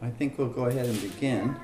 [0.00, 1.56] I think we'll go ahead and begin.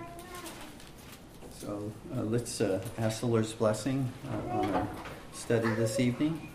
[1.56, 4.88] So uh, let's uh, ask the Lord's blessing uh, on our
[5.32, 6.50] study this evening.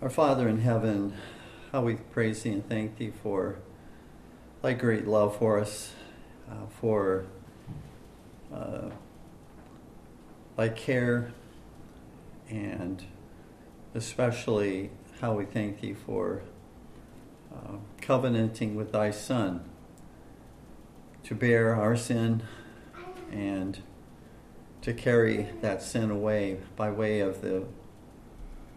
[0.00, 1.14] Our Father in heaven,
[1.72, 3.58] how we praise thee and thank thee for
[4.62, 5.94] thy great love for us,
[6.48, 7.26] uh, for
[8.54, 8.90] uh,
[10.56, 11.32] thy care,
[12.48, 13.02] and
[13.96, 14.90] especially
[15.20, 16.42] how we thank thee for
[17.54, 19.62] uh, covenanting with thy Son
[21.24, 22.42] to bear our sin
[23.30, 23.82] and
[24.80, 27.64] to carry that sin away by way of the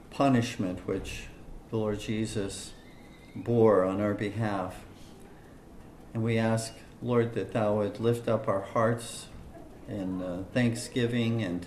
[0.10, 1.28] punishment which
[1.70, 2.74] the Lord Jesus
[3.36, 4.84] bore on our behalf.
[6.14, 9.28] And we ask, Lord, that thou would lift up our hearts
[9.88, 11.66] in uh, thanksgiving and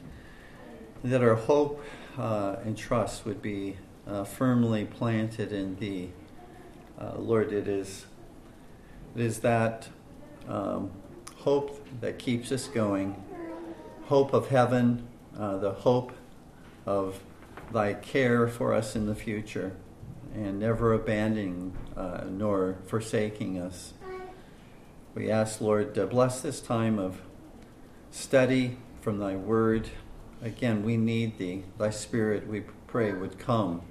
[1.03, 1.83] that our hope
[2.19, 6.13] uh, and trust would be uh, firmly planted in Thee.
[6.99, 8.07] Uh, Lord, it is,
[9.15, 9.89] it is that
[10.49, 10.91] um,
[11.39, 13.23] hope that keeps us going,
[14.07, 15.07] hope of heaven,
[15.39, 16.13] uh, the hope
[16.85, 17.21] of
[17.73, 19.77] Thy care for us in the future,
[20.33, 23.93] and never abandoning uh, nor forsaking us.
[25.17, 27.21] We ask, Lord, to bless this time of
[28.13, 29.89] study from Thy Word.
[30.41, 31.65] Again, we need Thee.
[31.77, 33.83] Thy Spirit, we pray, would come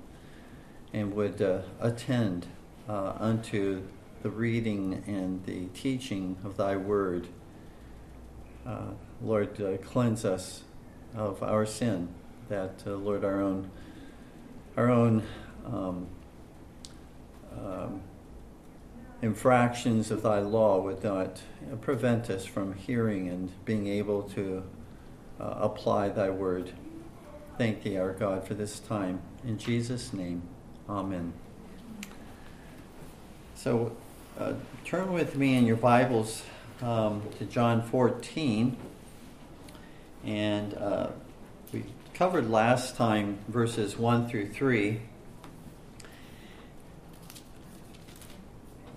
[0.95, 2.47] and would uh, attend
[2.87, 3.83] uh, unto
[4.23, 7.27] the reading and the teaching of thy word.
[8.65, 10.63] Uh, Lord, uh, cleanse us
[11.13, 12.07] of our sin,
[12.47, 13.69] that, uh, Lord, our own,
[14.77, 15.23] our own
[15.65, 16.07] um,
[17.51, 18.01] um,
[19.21, 21.41] infractions of thy law would not
[21.81, 24.63] prevent us from hearing and being able to
[25.41, 26.71] uh, apply thy word.
[27.57, 29.21] Thank thee, our God, for this time.
[29.45, 30.54] In Jesus' name.
[30.87, 31.33] Amen.
[33.55, 33.97] So
[34.37, 36.43] uh, turn with me in your Bibles
[36.79, 38.77] um, to John 14.
[40.25, 41.07] And uh,
[41.73, 45.01] we covered last time verses 1 through 3.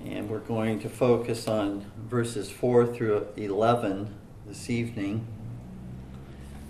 [0.04, 4.14] And we're going to focus on verses 4 through 11
[4.46, 5.26] this evening.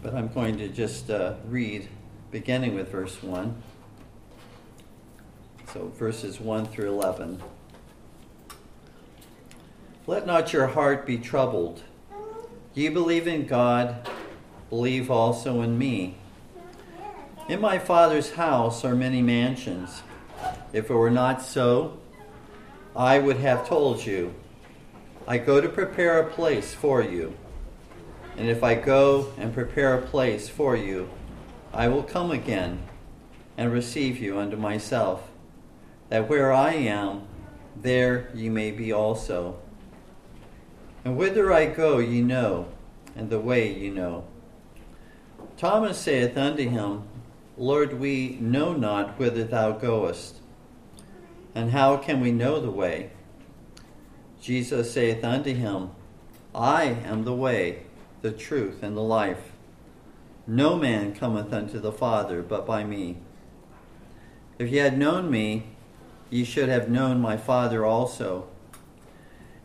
[0.00, 1.88] But I'm going to just uh, read,
[2.30, 3.62] beginning with verse 1.
[5.72, 7.42] So verses 1 through 11.
[10.06, 11.82] Let not your heart be troubled.
[12.72, 14.08] You believe in God,
[14.70, 16.16] believe also in me.
[17.50, 20.02] In my Father's house are many mansions.
[20.72, 21.98] If it were not so,
[22.96, 24.34] I would have told you.
[25.26, 27.36] I go to prepare a place for you.
[28.38, 31.10] And if I go and prepare a place for you,
[31.74, 32.84] I will come again
[33.58, 35.27] and receive you unto myself
[36.08, 37.22] that where I am,
[37.76, 39.58] there ye may be also.
[41.04, 42.68] And whither I go ye know,
[43.14, 44.24] and the way ye know.
[45.56, 47.02] Thomas saith unto him,
[47.56, 50.36] Lord, we know not whither thou goest,
[51.54, 53.10] and how can we know the way?
[54.40, 55.90] Jesus saith unto him,
[56.54, 57.82] I am the way,
[58.22, 59.52] the truth, and the life.
[60.46, 63.18] No man cometh unto the Father but by me.
[64.58, 65.66] If ye had known me,
[66.30, 68.48] ye should have known my Father also.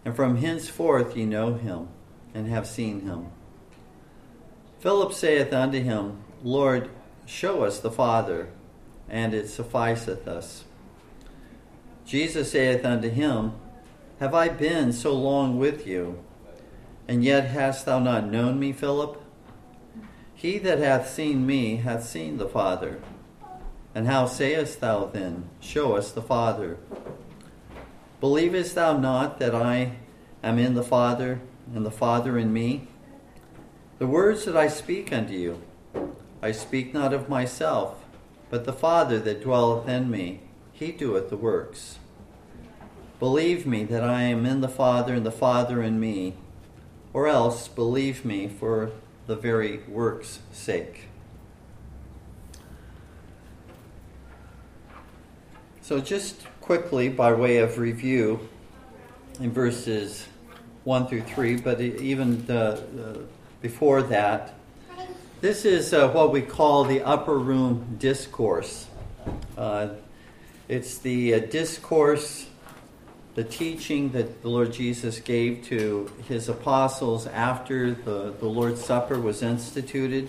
[0.06, 1.88] And from henceforth ye know him,
[2.34, 3.28] and have seen him.
[4.80, 6.90] Philip saith unto him, Lord,
[7.26, 8.50] show us the Father,
[9.08, 10.66] and it sufficeth us.
[12.06, 13.54] Jesus saith unto him,
[14.20, 16.22] Have I been so long with you,
[17.08, 19.22] and yet hast thou not known me, Philip?
[20.34, 23.00] He that hath seen me hath seen the Father.
[23.96, 26.78] And how sayest thou then, Show us the Father?
[28.20, 29.98] Believest thou not that I
[30.44, 31.42] am in the Father,
[31.74, 32.88] and the Father in me?
[34.00, 35.62] The words that I speak unto you,
[36.42, 38.04] I speak not of myself,
[38.50, 40.42] but the Father that dwelleth in me,
[40.74, 42.00] he doeth the works.
[43.20, 46.34] Believe me that I am in the Father, and the Father in me,
[47.14, 48.92] or else believe me for
[49.28, 51.08] the very work's sake.
[55.94, 58.50] So, just quickly, by way of review,
[59.40, 60.26] in verses
[60.86, 63.18] 1 through 3, but even the, uh,
[63.62, 64.56] before that,
[65.40, 68.88] this is uh, what we call the upper room discourse.
[69.56, 69.90] Uh,
[70.68, 72.48] it's the uh, discourse,
[73.36, 79.20] the teaching that the Lord Jesus gave to his apostles after the, the Lord's Supper
[79.20, 80.28] was instituted.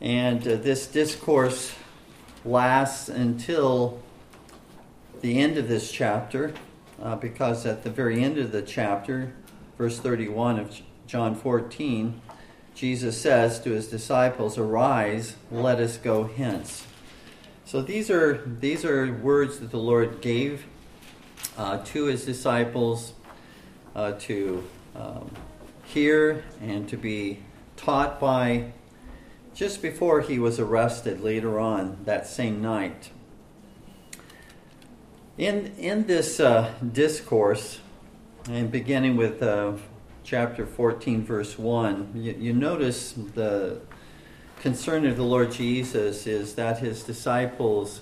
[0.00, 1.74] And uh, this discourse
[2.44, 4.02] lasts until
[5.22, 6.54] the end of this chapter
[7.02, 9.32] uh, because at the very end of the chapter,
[9.76, 12.20] verse 31 of John 14,
[12.74, 16.86] Jesus says to his disciples, Arise, let us go hence.
[17.64, 20.66] So these are, these are words that the Lord gave
[21.56, 23.12] uh, to his disciples
[23.94, 24.62] uh, to
[24.94, 25.30] um,
[25.84, 27.40] hear and to be
[27.76, 28.72] taught by
[29.54, 33.10] just before he was arrested later on that same night.
[35.38, 37.80] In, in this uh, discourse,
[38.48, 39.72] and beginning with uh,
[40.24, 43.82] chapter 14, verse 1, you, you notice the
[44.60, 48.00] concern of the Lord Jesus is that his disciples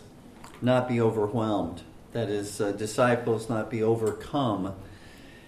[0.63, 1.83] not be overwhelmed,
[2.13, 4.73] that his uh, disciples not be overcome.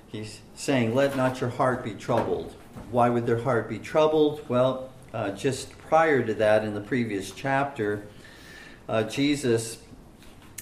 [0.08, 2.52] He's saying, Let not your heart be troubled.
[2.90, 4.44] Why would their heart be troubled?
[4.48, 8.08] Well, uh, just prior to that, in the previous chapter,
[8.88, 9.78] uh, Jesus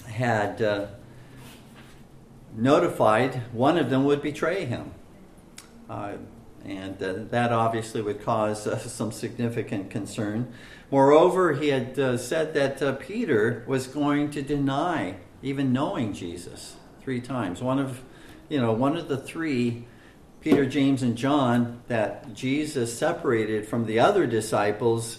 [0.06, 0.86] had uh,
[2.54, 4.92] notified one of them would betray him.
[5.88, 6.14] Uh,
[6.64, 10.52] and uh, that obviously would cause uh, some significant concern.
[10.90, 16.76] Moreover, he had uh, said that uh, Peter was going to deny even knowing Jesus
[17.02, 17.60] three times.
[17.60, 18.02] One of,
[18.48, 19.86] you know, one of the three,
[20.40, 25.18] Peter, James, and John, that Jesus separated from the other disciples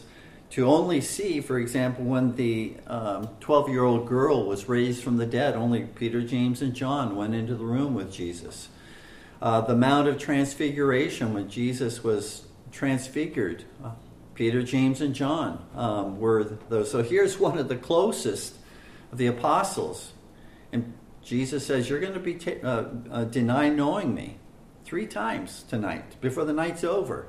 [0.52, 2.76] to only see, for example, when the
[3.40, 7.16] 12 um, year old girl was raised from the dead, only Peter, James, and John
[7.16, 8.70] went into the room with Jesus.
[9.42, 13.92] Uh, the Mount of Transfiguration, when Jesus was transfigured, uh,
[14.34, 16.92] Peter, James, and John um, were those.
[16.92, 18.56] So here's one of the closest
[19.12, 20.14] of the apostles.
[20.72, 20.94] And
[21.24, 24.38] Jesus says, You're going to be ta- uh, uh deny knowing me
[24.84, 27.28] three times tonight before the night's over.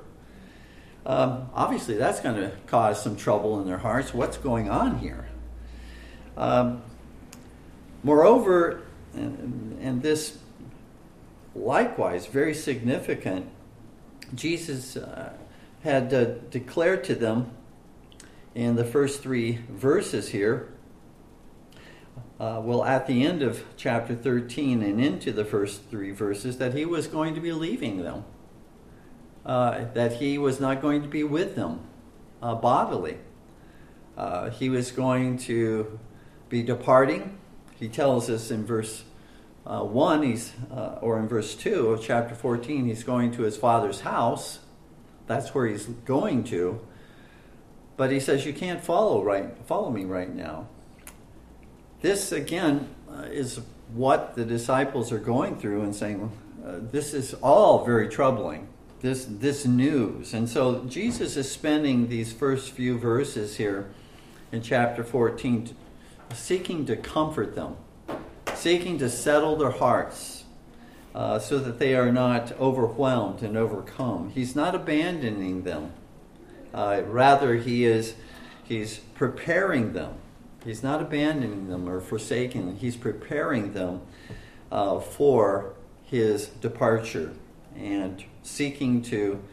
[1.07, 4.13] Um, obviously, that's going to cause some trouble in their hearts.
[4.13, 5.29] What's going on here?
[6.35, 6.81] Um,
[8.03, 8.81] moreover,
[9.13, 10.37] and, and, this
[11.55, 13.49] likewise very significant,
[14.35, 15.31] Jesus uh,
[15.81, 17.51] had uh, declared to them
[18.53, 20.73] in the first three verses here.
[22.37, 26.73] Uh, well, at the end of chapter 13 and into the first three verses, that
[26.73, 28.25] he was going to be leaving them
[29.47, 31.79] uh, that he was not going to be with them
[32.41, 33.17] uh, bodily.
[34.17, 35.99] Uh, he was going to
[36.49, 37.37] be departing.
[37.79, 39.05] He tells us in verse
[39.65, 43.55] uh, 1, he's, uh, or in verse 2 of chapter 14, he's going to his
[43.55, 44.59] father's house.
[45.27, 46.85] That's where he's going to.
[47.95, 50.67] But he says, You can't follow, right, follow me right now.
[52.01, 53.61] This, again, uh, is
[53.93, 56.31] what the disciples are going through and saying,
[56.91, 58.67] This is all very troubling
[59.01, 60.33] this this news.
[60.33, 63.89] And so Jesus is spending these first few verses here
[64.51, 65.75] in chapter 14
[66.33, 67.77] seeking to comfort them,
[68.53, 70.43] seeking to settle their hearts
[71.15, 74.31] uh, so that they are not overwhelmed and overcome.
[74.31, 75.93] He's not abandoning them.
[76.73, 78.15] Uh, rather, he is
[78.63, 80.15] he's preparing them.
[80.63, 82.75] He's not abandoning them or forsaking them.
[82.75, 84.01] He's preparing them
[84.71, 85.73] uh, for
[86.03, 87.33] his departure
[87.75, 89.43] and seeking to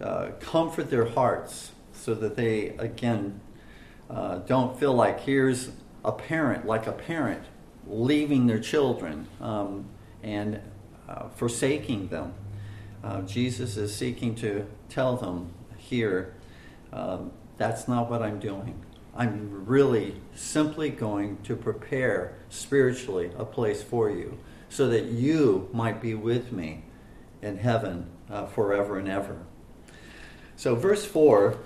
[0.00, 3.40] uh, comfort their hearts so that they, again,
[4.08, 5.70] uh, don't feel like here's
[6.04, 7.44] a parent, like a parent,
[7.86, 9.84] leaving their children um,
[10.22, 10.60] and
[11.08, 12.32] uh, forsaking them.
[13.04, 16.34] Uh, Jesus is seeking to tell them here
[16.92, 18.82] um, that's not what I'm doing.
[19.14, 24.38] I'm really simply going to prepare spiritually a place for you
[24.68, 26.84] so that you might be with me
[27.42, 29.38] in heaven uh, forever and ever.
[30.56, 31.56] So, verse 4,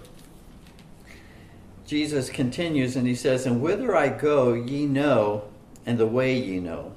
[1.87, 5.45] Jesus continues and he says, And whither I go, ye know,
[5.85, 6.93] and the way ye know.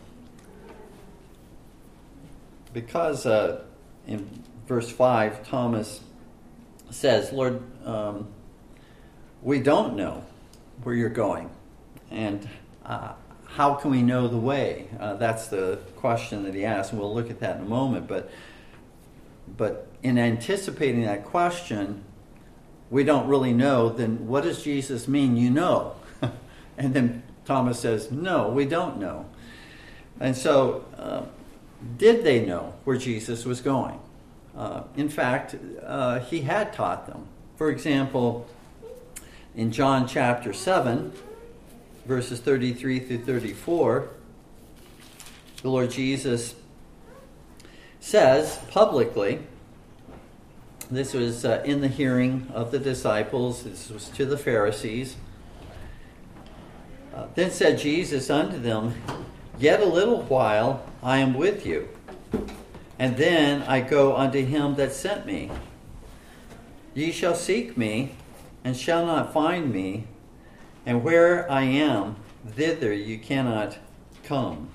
[2.74, 3.64] Because uh,
[4.06, 6.02] in verse 5, Thomas
[6.90, 8.28] says, Lord, um,
[9.42, 10.24] we don't know
[10.84, 11.50] where you're going.
[12.12, 12.48] And
[12.86, 13.14] uh,
[13.46, 14.88] how can we know the way?
[15.00, 18.08] Uh, that's the question that he asked, and we'll look at that in a moment.
[18.08, 18.30] But
[19.58, 22.04] but in anticipating that question,
[22.90, 25.36] we don't really know, then what does Jesus mean?
[25.36, 25.96] You know.
[26.78, 29.26] and then Thomas says, No, we don't know.
[30.20, 31.24] And so, uh,
[31.98, 34.00] did they know where Jesus was going?
[34.56, 37.28] Uh, in fact, uh, he had taught them.
[37.56, 38.48] For example,
[39.56, 41.12] in John chapter 7,
[42.06, 44.10] verses 33 through 34,
[45.62, 46.56] the Lord Jesus
[48.08, 49.38] says publicly,
[50.90, 55.18] this was uh, in the hearing of the disciples, this was to the Pharisees.
[57.14, 58.96] Uh, then said Jesus unto them,
[59.60, 61.90] Yet a little while I am with you,
[62.98, 65.52] and then I go unto him that sent me.
[66.94, 68.16] Ye shall seek me,
[68.64, 70.08] and shall not find me,
[70.86, 72.16] and where I am,
[72.48, 73.80] thither you cannot
[74.24, 74.70] come.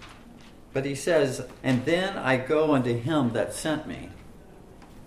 [0.72, 4.08] But he says, And then I go unto him that sent me.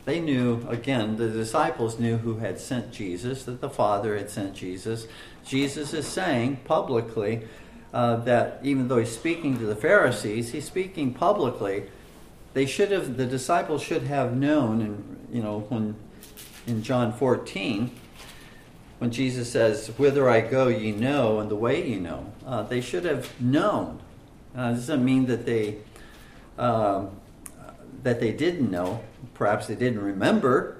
[0.05, 4.53] They knew, again, the disciples knew who had sent Jesus, that the Father had sent
[4.53, 5.07] Jesus.
[5.43, 7.48] Jesus is saying publicly,
[7.95, 11.86] uh, that even though he's speaking to the Pharisees, he's speaking publicly.
[12.53, 15.95] They should have, the disciples should have known, and you know, when
[16.67, 17.91] in John 14,
[19.00, 22.81] when Jesus says, "Whither I go, ye know, and the way ye know," uh, they
[22.81, 24.00] should have known.
[24.55, 25.77] Uh, doesn't mean that they
[26.57, 27.12] um,
[28.03, 29.03] that they didn't know.
[29.33, 30.77] Perhaps they didn't remember,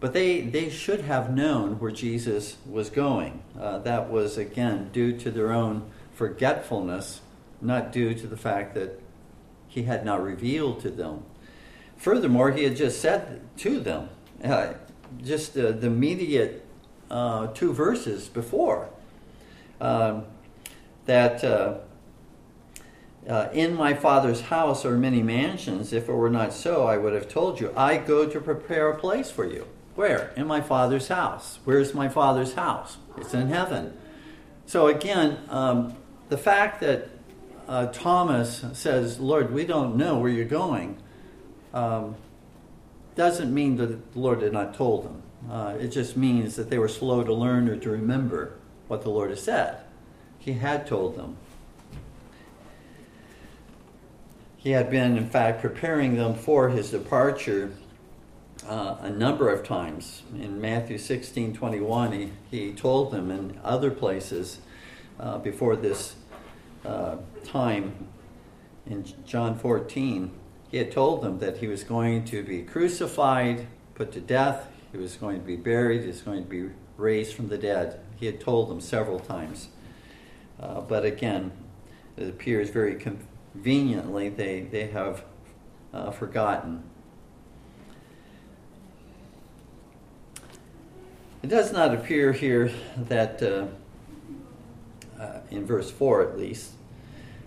[0.00, 3.42] but they they should have known where Jesus was going.
[3.60, 7.20] Uh, that was again due to their own forgetfulness,
[7.60, 9.00] not due to the fact that
[9.68, 11.24] he had not revealed to them.
[11.96, 14.08] Furthermore, he had just said to them,
[14.42, 14.74] uh,
[15.22, 16.64] just uh, the immediate
[17.10, 18.88] uh, two verses before,
[19.80, 20.24] um,
[21.06, 21.42] that
[23.28, 25.92] uh, in my Father's house are many mansions.
[25.92, 27.72] If it were not so, I would have told you.
[27.76, 29.66] I go to prepare a place for you.
[29.94, 30.32] Where?
[30.36, 31.58] In my Father's house.
[31.64, 32.98] Where's my Father's house?
[33.16, 33.96] It's in heaven.
[34.66, 35.96] So again, um,
[36.28, 37.08] the fact that
[37.68, 40.98] uh, Thomas says, Lord, we don't know where you're going,
[41.72, 42.16] um,
[43.14, 45.22] doesn't mean that the Lord had not told them.
[45.50, 49.10] Uh, it just means that they were slow to learn or to remember what the
[49.10, 49.78] Lord has said.
[50.38, 51.36] He had told them.
[54.64, 57.70] He had been, in fact, preparing them for his departure
[58.66, 60.22] uh, a number of times.
[60.34, 64.60] In Matthew 16 21, he, he told them in other places
[65.20, 66.16] uh, before this
[66.82, 68.08] uh, time
[68.86, 70.30] in John 14,
[70.70, 74.96] he had told them that he was going to be crucified, put to death, he
[74.96, 78.00] was going to be buried, he was going to be raised from the dead.
[78.16, 79.68] He had told them several times.
[80.58, 81.52] Uh, but again,
[82.16, 82.94] it appears very
[83.54, 85.24] conveniently they, they have
[85.92, 86.82] uh, forgotten.
[91.42, 93.66] It does not appear here that uh,
[95.20, 96.72] uh, in verse 4 at least,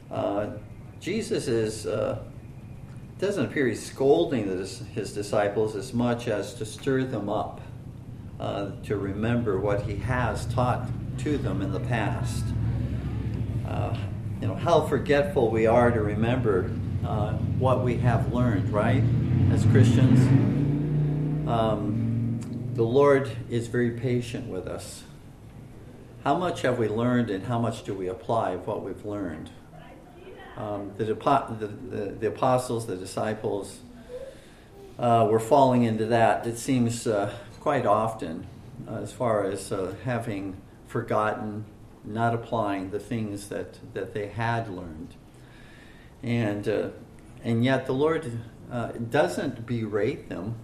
[0.10, 0.52] uh,
[1.02, 2.24] Jesus is, uh,
[3.20, 7.60] doesn't appear he's scolding his, disciples as much as to stir them up
[8.40, 10.88] uh, to remember what he has taught
[11.18, 12.46] to them in the past.
[14.42, 16.72] You know, how forgetful we are to remember
[17.06, 19.04] uh, what we have learned, right,
[19.52, 20.20] as Christians.
[21.48, 22.40] Um,
[22.74, 25.04] the Lord is very patient with us
[26.28, 29.50] how much have we learned and how much do we apply of what we've learned?
[30.58, 33.80] Um, the, the, the, the, apostles, the disciples,
[35.00, 38.46] uh, were falling into that, it seems, uh, quite often,
[38.90, 41.64] uh, as far as uh, having forgotten,
[42.08, 45.16] not applying the things that, that they had learned.
[46.24, 46.90] And, uh,
[47.44, 48.40] and yet the Lord
[48.72, 50.56] uh, doesn't berate them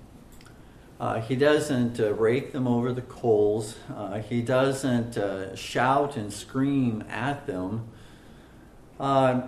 [1.04, 3.76] uh, he doesn't uh, rake them over the coals.
[3.94, 7.90] Uh, he doesn't uh, shout and scream at them.
[8.98, 9.42] Uh,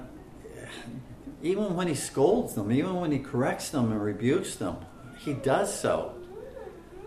[1.41, 4.75] even when he scolds them, even when he corrects them and rebukes them,
[5.19, 6.13] he does so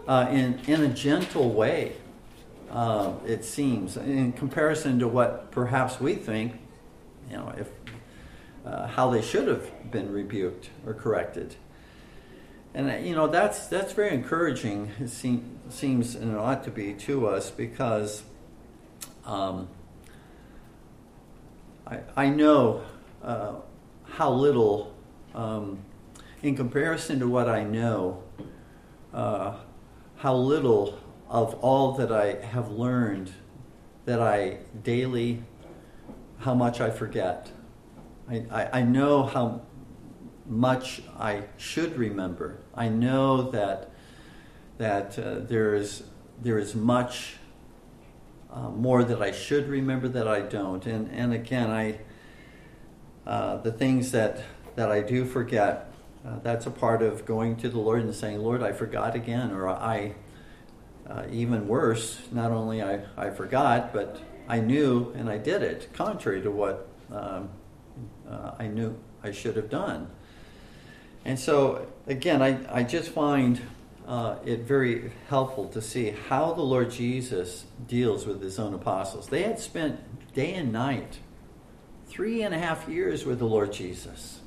[0.09, 1.97] in, in a gentle way,
[3.27, 6.55] it seems, in comparison to what perhaps we think,
[7.31, 7.69] you know, if,
[8.91, 11.57] how they should have been rebuked or corrected
[12.75, 14.91] and uh, you know that's that's very encouraging.
[15.01, 18.23] It seem, seems and it ought to be to us because
[19.25, 19.69] um,
[21.87, 22.83] I I know
[23.23, 23.55] uh,
[24.05, 24.95] how little,
[25.35, 25.79] um,
[26.43, 28.23] in comparison to what I know,
[29.13, 29.57] uh,
[30.17, 30.99] how little
[31.29, 33.33] of all that I have learned
[34.05, 35.43] that I daily,
[36.39, 37.51] how much I forget.
[38.29, 39.63] I, I, I know how
[40.47, 42.59] much I should remember.
[42.75, 43.91] I know that
[44.79, 46.05] that uh, there is
[46.41, 47.37] there is much
[48.51, 50.87] uh, more that I should remember that I don't.
[50.87, 51.99] And and again, I
[53.27, 54.43] uh, the things that
[54.77, 55.93] that I do forget.
[56.27, 59.53] Uh, that's a part of going to the Lord and saying, "Lord, I forgot again,"
[59.53, 60.15] or I.
[61.09, 65.89] Uh, even worse, not only I, I forgot, but I knew and I did it,
[65.95, 67.49] contrary to what um,
[68.29, 70.11] uh, I knew I should have done.
[71.25, 73.61] And so, again, I, I just find
[74.07, 79.29] uh, it very helpful to see how the Lord Jesus deals with his own apostles.
[79.29, 80.01] They had spent
[80.33, 81.19] day and night
[82.07, 84.41] three and a half years with the Lord Jesus.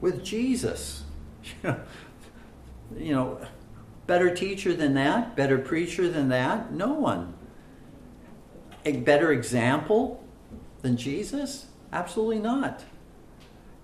[0.00, 1.02] With Jesus.
[1.64, 3.40] you know,
[4.06, 6.72] better teacher than that, better preacher than that?
[6.72, 7.34] No one.
[8.84, 10.22] A better example
[10.82, 11.66] than Jesus?
[11.92, 12.84] Absolutely not.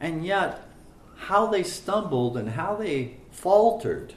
[0.00, 0.68] And yet,
[1.16, 4.14] how they stumbled and how they faltered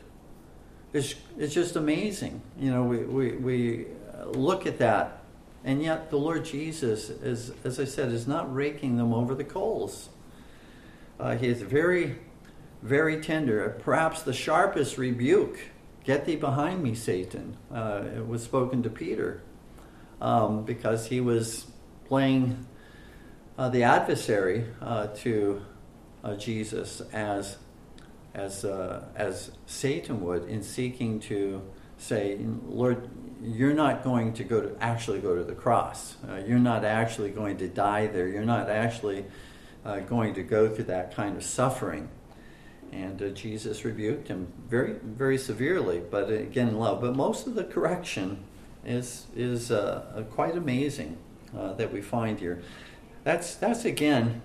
[0.94, 2.42] is, is just amazing.
[2.60, 3.86] You know, we, we, we
[4.26, 5.22] look at that,
[5.64, 9.44] and yet the Lord Jesus, is, as I said, is not raking them over the
[9.44, 10.10] coals.
[11.20, 12.18] Uh, he is very,
[12.82, 13.78] very tender.
[13.84, 15.60] Perhaps the sharpest rebuke
[16.04, 17.58] Get thee behind me, Satan.
[17.72, 19.42] Uh, it was spoken to Peter
[20.20, 21.68] um, because he was
[22.06, 22.66] playing
[23.56, 25.62] uh, the adversary uh, to
[26.24, 27.58] uh, Jesus as
[28.34, 31.62] as uh, as Satan would in seeking to
[31.98, 33.08] say, Lord,
[33.44, 36.16] you're not going to go to actually go to the cross.
[36.28, 38.28] Uh, you're not actually going to die there.
[38.28, 39.26] You're not actually
[40.08, 42.10] going to go through that kind of suffering.
[42.92, 47.02] And uh, Jesus rebuked him very, very severely, but again in love.
[47.02, 48.44] But most of the correction
[48.86, 51.18] is is uh, quite amazing
[51.54, 52.62] that we find here.
[53.24, 54.42] That's that's again.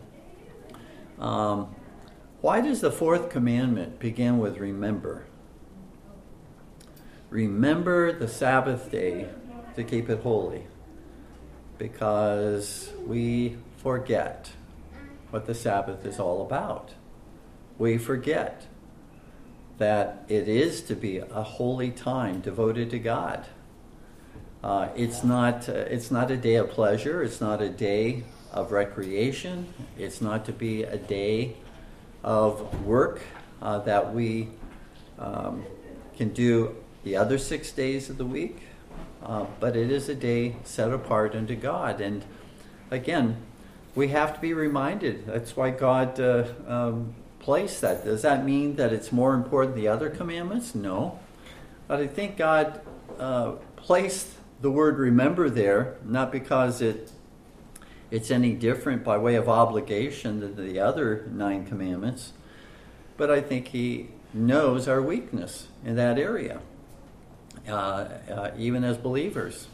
[1.19, 1.75] Um,
[2.41, 5.27] why does the fourth commandment begin with remember?
[7.31, 9.29] Remember the Sabbath day
[9.75, 10.67] to keep it holy.
[11.79, 14.51] Because we forget
[15.31, 16.93] what the Sabbath is all about.
[17.79, 18.67] We forget
[19.79, 23.47] that it is to be a holy time devoted to God.
[24.63, 25.69] Uh, it's not.
[25.69, 27.23] Uh, it's not a day of pleasure.
[27.23, 29.73] It's not a day of recreation.
[29.99, 31.57] It's not to be a day
[32.25, 33.21] of work
[33.61, 34.49] uh, that we
[35.19, 35.65] um,
[36.17, 38.59] can do the other six days of the week,
[39.23, 42.01] uh, but it is a day set apart unto God.
[42.01, 42.25] And
[42.91, 43.37] again,
[43.95, 45.27] we have to be reminded.
[45.27, 47.15] That's why God uh, um,
[47.47, 48.05] placed that.
[48.05, 50.75] Does that mean that it's more important than the other commandments?
[50.75, 51.21] No.
[51.87, 52.81] But I think God
[53.21, 54.27] uh, placed
[54.61, 57.13] the word remember there, not because it
[58.11, 62.33] it's any different by way of obligation than the other nine commandments,
[63.17, 66.61] but I think he knows our weakness in that area,
[67.69, 69.69] uh, uh, even as believers.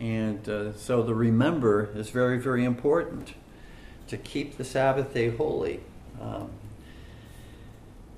[0.00, 3.34] And uh, so the remember is very, very important
[4.06, 5.80] to keep the Sabbath day holy.
[6.20, 6.50] Um,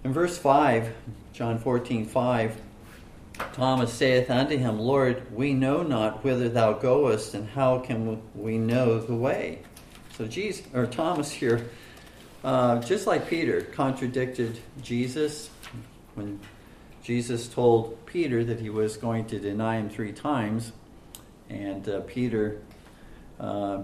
[0.04, 0.92] in verse 5,
[1.32, 2.60] John 14, 5,
[3.52, 8.58] Thomas saith unto him, Lord, we know not whither thou goest, and how can we
[8.58, 9.60] know the way?
[10.16, 11.70] So Jesus, or Thomas here,
[12.44, 15.50] uh, just like Peter, contradicted Jesus
[16.14, 16.40] when
[17.02, 20.72] Jesus told Peter that he was going to deny him three times,
[21.48, 22.60] and uh, Peter
[23.38, 23.82] uh,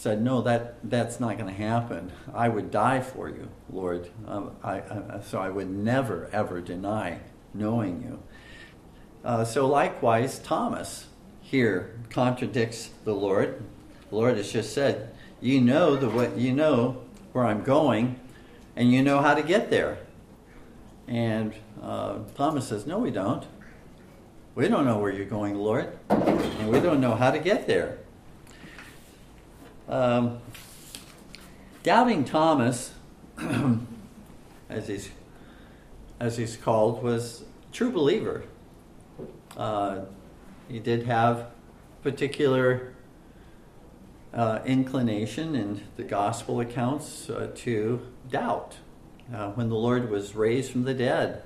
[0.00, 2.10] said, "No, that that's not going to happen.
[2.32, 4.08] I would die for you, Lord.
[4.26, 7.18] Um, I, I, so I would never ever deny
[7.52, 8.22] knowing you."
[9.22, 11.08] Uh, so likewise, Thomas
[11.42, 13.62] here contradicts the Lord.
[14.08, 16.30] The Lord has just said, "You know the way.
[16.34, 18.18] You know where I'm going,
[18.76, 19.98] and you know how to get there."
[21.08, 23.44] And uh, Thomas says, "No, we don't.
[24.54, 27.98] We don't know where you're going, Lord, and we don't know how to get there."
[29.90, 30.38] Um,
[31.82, 32.92] doubting Thomas,
[34.68, 35.10] as he's
[36.20, 38.44] as he's called, was a true believer.
[39.56, 40.02] Uh,
[40.68, 41.46] he did have
[42.04, 42.94] particular
[44.32, 48.00] uh, inclination in the gospel accounts uh, to
[48.30, 48.76] doubt.
[49.34, 51.42] Uh, when the Lord was raised from the dead,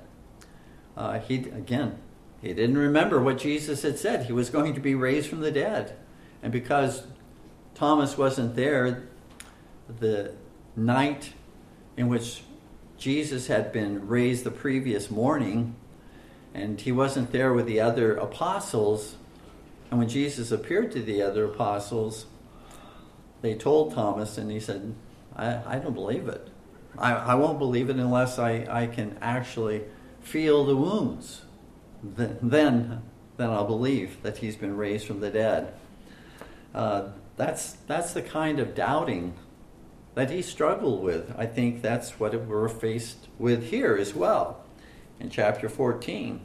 [0.95, 1.97] uh, he again
[2.43, 4.27] he didn't remember what Jesus had said.
[4.27, 5.97] He was going to be raised from the dead,
[6.43, 7.07] and because
[7.75, 9.03] Thomas wasn't there,
[9.99, 10.33] the
[10.77, 11.33] night
[11.97, 12.41] in which
[12.97, 15.75] Jesus had been raised the previous morning,
[16.53, 19.15] and he wasn't there with the other apostles.
[19.91, 22.25] And when Jesus appeared to the other apostles,
[23.41, 24.95] they told Thomas, and he said,
[25.35, 26.47] I, I don't believe it.
[26.97, 29.83] I, I won't believe it unless I, I can actually
[30.21, 31.41] feel the wounds.
[32.01, 33.01] Then, then,
[33.49, 35.73] I'll believe that he's been raised from the dead.
[36.73, 39.35] Uh, that's, that's the kind of doubting
[40.15, 41.33] that he struggled with.
[41.37, 44.63] I think that's what we're faced with here as well
[45.19, 46.41] in chapter 14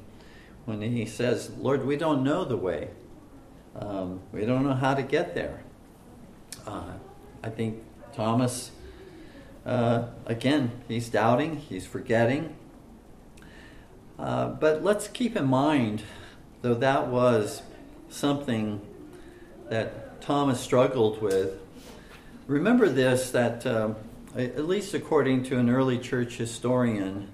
[0.64, 2.90] when he says, Lord, we don't know the way.
[3.74, 5.62] Um, we don't know how to get there.
[6.66, 6.92] Uh,
[7.42, 8.72] I think Thomas,
[9.64, 12.56] uh, again, he's doubting, he's forgetting.
[14.18, 16.02] Uh, but let's keep in mind,
[16.62, 17.62] though that was
[18.08, 18.80] something
[19.70, 21.58] that Thomas struggled with,
[22.46, 23.96] remember this that, um,
[24.36, 27.32] at least according to an early church historian,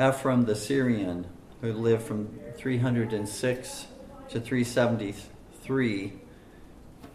[0.00, 1.26] Ephraim the Syrian,
[1.60, 3.86] who lived from 306
[4.30, 6.12] to 373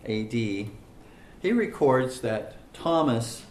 [0.06, 0.72] AD, he
[1.52, 3.46] records that Thomas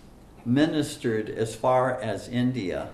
[0.45, 2.91] ministered as far as India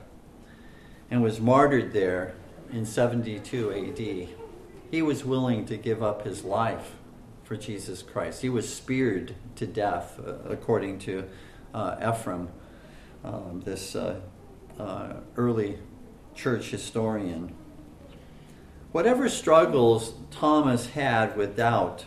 [1.10, 2.34] and was martyred there
[2.72, 4.28] in 72 AD.
[4.90, 6.94] He was willing to give up his life
[7.50, 8.42] for Jesus Christ.
[8.42, 11.24] He was speared to death, uh, according to
[11.74, 12.48] uh, Ephraim,
[13.24, 14.20] um, this uh,
[14.78, 15.78] uh, early
[16.32, 17.52] church historian.
[18.92, 22.04] Whatever struggles Thomas had with doubt,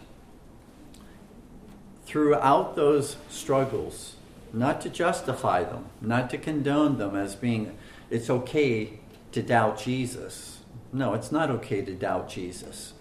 [2.05, 4.15] throughout those struggles,
[4.53, 7.77] not to justify them, not to condone them as being
[8.09, 9.01] it's okay
[9.33, 10.59] to doubt Jesus.
[10.93, 12.93] No, it's not okay to doubt Jesus.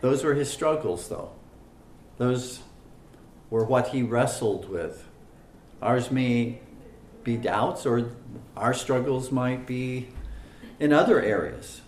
[0.00, 1.32] Those were his struggles, though.
[2.18, 2.60] Those
[3.50, 5.04] were what he wrestled with.
[5.80, 6.60] Ours may
[7.24, 8.12] be doubts, or
[8.56, 10.08] our struggles might be
[10.78, 11.80] in other areas.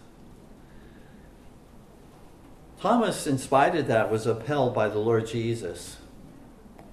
[2.80, 5.98] Thomas, in spite of that, was upheld by the Lord Jesus.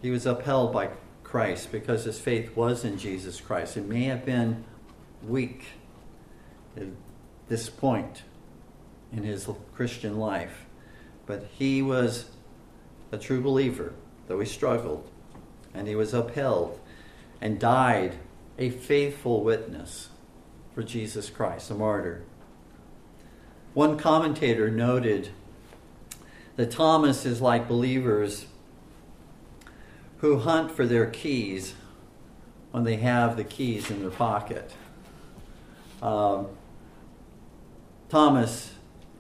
[0.01, 0.89] He was upheld by
[1.23, 3.77] Christ because his faith was in Jesus Christ.
[3.77, 4.65] It may have been
[5.23, 5.63] weak
[6.75, 6.88] at
[7.47, 8.23] this point
[9.12, 10.66] in his Christian life,
[11.27, 12.29] but he was
[13.11, 13.93] a true believer,
[14.27, 15.07] though he struggled,
[15.73, 16.79] and he was upheld
[17.39, 18.15] and died
[18.57, 20.09] a faithful witness
[20.73, 22.23] for Jesus Christ, a martyr.
[23.73, 25.29] One commentator noted
[26.55, 28.47] that Thomas is like believers
[30.17, 31.75] who hunt for their keys
[32.71, 34.71] when they have the keys in their pocket.
[36.01, 36.47] Um,
[38.09, 38.73] Thomas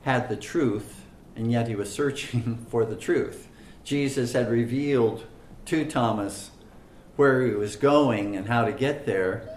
[0.03, 0.96] had the truth,
[1.37, 3.47] and yet he was searching for the truth.
[3.83, 5.25] Jesus had revealed
[5.65, 6.51] to Thomas
[7.15, 9.47] where he was going and how to get there,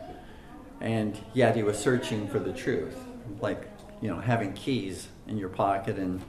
[0.81, 2.97] and yet he was searching for the truth,
[3.41, 3.69] like
[4.01, 6.23] you know having keys in your pocket and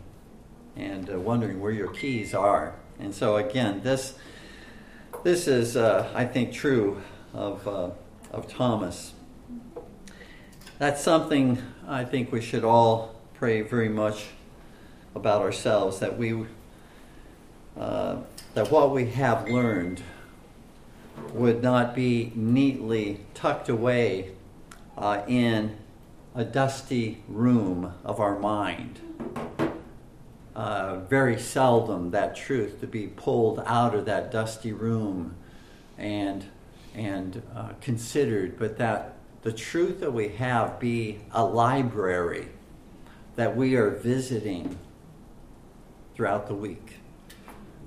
[0.76, 2.76] and uh, wondering where your keys are.
[3.00, 4.16] And so again, this
[5.24, 7.02] this is uh, I think true
[7.34, 7.92] of uh,
[8.32, 9.14] of Thomas.
[10.80, 14.26] That's something I think we should all pray very much
[15.16, 16.46] about ourselves that we
[17.78, 18.18] uh,
[18.54, 20.02] that what we have learned
[21.34, 24.32] would not be neatly tucked away
[24.98, 25.78] uh, in
[26.36, 29.00] a dusty room of our mind.
[30.54, 35.36] Uh, very seldom that truth to be pulled out of that dusty room
[35.98, 36.46] and
[36.94, 42.50] and uh, considered, but that the truth that we have be a library
[43.38, 44.78] that we are visiting
[46.16, 46.96] throughout the week,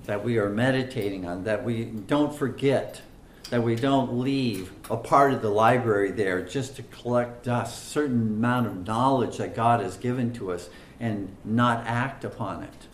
[0.05, 3.01] that we are meditating on, that we don't forget
[3.49, 8.21] that we don't leave a part of the library there just to collect dust, certain
[8.21, 12.87] amount of knowledge that God has given to us and not act upon it.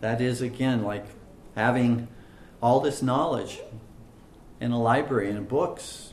[0.00, 1.06] That is again like
[1.54, 2.08] having
[2.60, 3.60] all this knowledge
[4.60, 6.12] in a library and books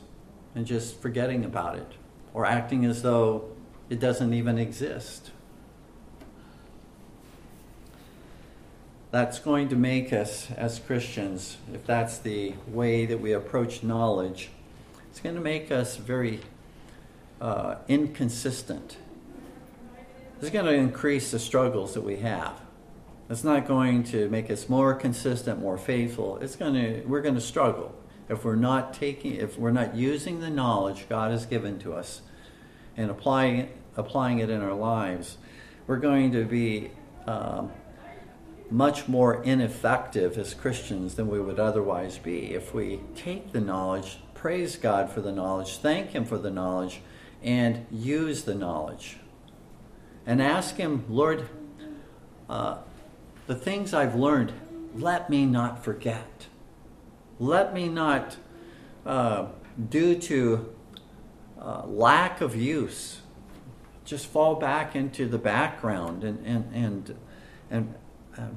[0.54, 1.92] and just forgetting about it
[2.32, 3.50] or acting as though
[3.90, 5.30] it doesn't even exist.
[9.14, 14.50] That's going to make us, as Christians, if that's the way that we approach knowledge,
[15.08, 16.40] it's going to make us very
[17.40, 18.96] uh, inconsistent.
[20.40, 22.60] It's going to increase the struggles that we have.
[23.30, 26.38] It's not going to make us more consistent, more faithful.
[26.38, 27.94] It's going to we're going to struggle
[28.28, 32.22] if we're not taking if we're not using the knowledge God has given to us
[32.96, 35.38] and applying applying it in our lives.
[35.86, 36.90] We're going to be
[37.28, 37.70] um,
[38.70, 44.18] much more ineffective as Christians than we would otherwise be if we take the knowledge,
[44.34, 47.00] praise God for the knowledge, thank Him for the knowledge,
[47.42, 49.18] and use the knowledge.
[50.26, 51.48] And ask Him, Lord,
[52.48, 52.78] uh,
[53.46, 54.52] the things I've learned,
[54.94, 56.46] let me not forget.
[57.38, 58.36] Let me not,
[59.04, 59.46] uh,
[59.90, 60.74] due to
[61.60, 63.20] uh, lack of use,
[64.04, 67.18] just fall back into the background and, and, and,
[67.70, 67.94] and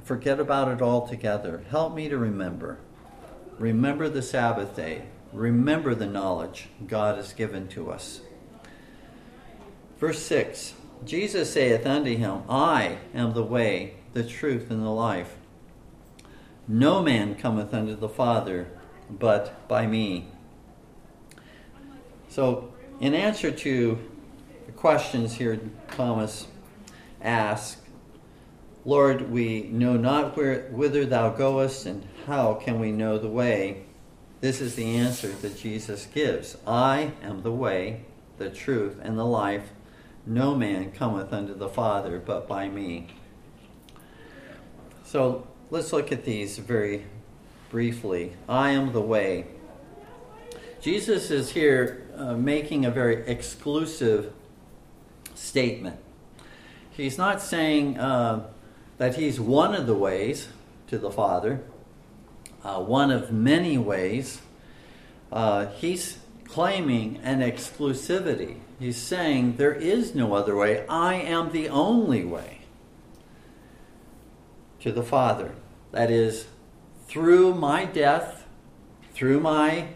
[0.08, 1.64] forget about it altogether.
[1.70, 2.80] Help me to remember.
[3.60, 5.04] Remember the Sabbath day.
[5.34, 8.22] Remember the knowledge God has given to us.
[10.00, 10.74] Verse 6
[11.06, 15.36] Jesus saith unto him, I am the way, the truth, and the life.
[16.68, 18.68] No man cometh unto the Father
[19.10, 20.30] but by me.
[22.30, 24.00] So, in answer to
[24.66, 25.60] the questions here
[25.92, 26.48] Thomas
[27.22, 27.87] asked,
[28.88, 33.84] Lord, we know not where, whither thou goest, and how can we know the way?
[34.40, 38.06] This is the answer that Jesus gives I am the way,
[38.38, 39.72] the truth, and the life.
[40.26, 43.10] No man cometh unto the Father but by me.
[45.04, 47.08] So let's look at these very
[47.70, 48.38] briefly.
[48.48, 49.48] I am the way.
[50.80, 54.32] Jesus is here uh, making a very exclusive
[55.36, 56.00] statement.
[56.92, 58.48] He's not saying uh,
[58.98, 60.48] that he's one of the ways
[60.88, 61.62] to the Father,
[62.64, 64.42] uh, one of many ways.
[65.32, 68.58] Uh, he's claiming an exclusivity.
[68.80, 70.86] He's saying there is no other way.
[70.88, 72.62] I am the only way
[74.80, 75.56] to the Father.
[75.92, 76.48] That is,
[77.08, 78.46] through my death,
[79.14, 79.90] through my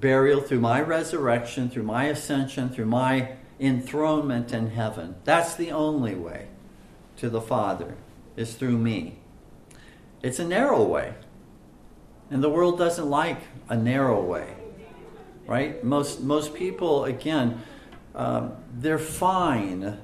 [0.00, 5.14] burial, through my resurrection, through my ascension, through my enthronement in heaven.
[5.24, 6.48] That's the only way
[7.16, 7.94] to the Father,
[8.36, 9.18] is through me.
[10.22, 11.14] It's a narrow way.
[12.30, 14.54] And the world doesn't like a narrow way,
[15.46, 15.84] right?
[15.84, 17.62] Most, most people, again,
[18.14, 19.98] um, they're fine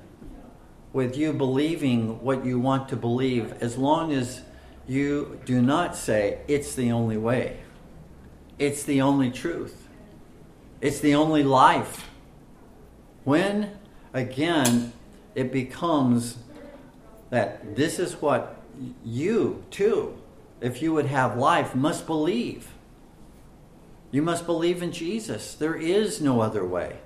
[0.92, 4.42] with you believing what you want to believe as long as
[4.86, 7.60] you do not say it's the only way,
[8.58, 9.88] it's the only truth,
[10.80, 12.08] it's the only life.
[13.24, 13.70] When,
[14.12, 14.92] again,
[15.34, 16.38] it becomes
[17.30, 18.60] that this is what
[19.04, 20.18] you, too,
[20.60, 22.68] if you would have life, must believe.
[24.10, 25.54] You must believe in Jesus.
[25.54, 26.98] There is no other way.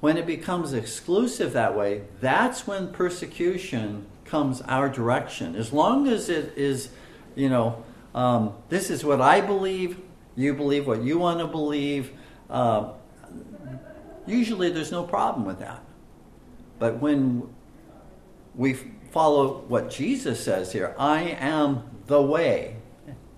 [0.00, 5.54] When it becomes exclusive that way, that's when persecution comes our direction.
[5.54, 6.88] As long as it is,
[7.36, 9.98] you know, um, this is what I believe,
[10.34, 12.10] you believe what you want to believe,
[12.50, 12.90] uh,
[14.26, 15.82] usually there's no problem with that.
[16.78, 17.48] But when
[18.56, 18.76] we
[19.12, 22.76] follow what Jesus says here I am the way,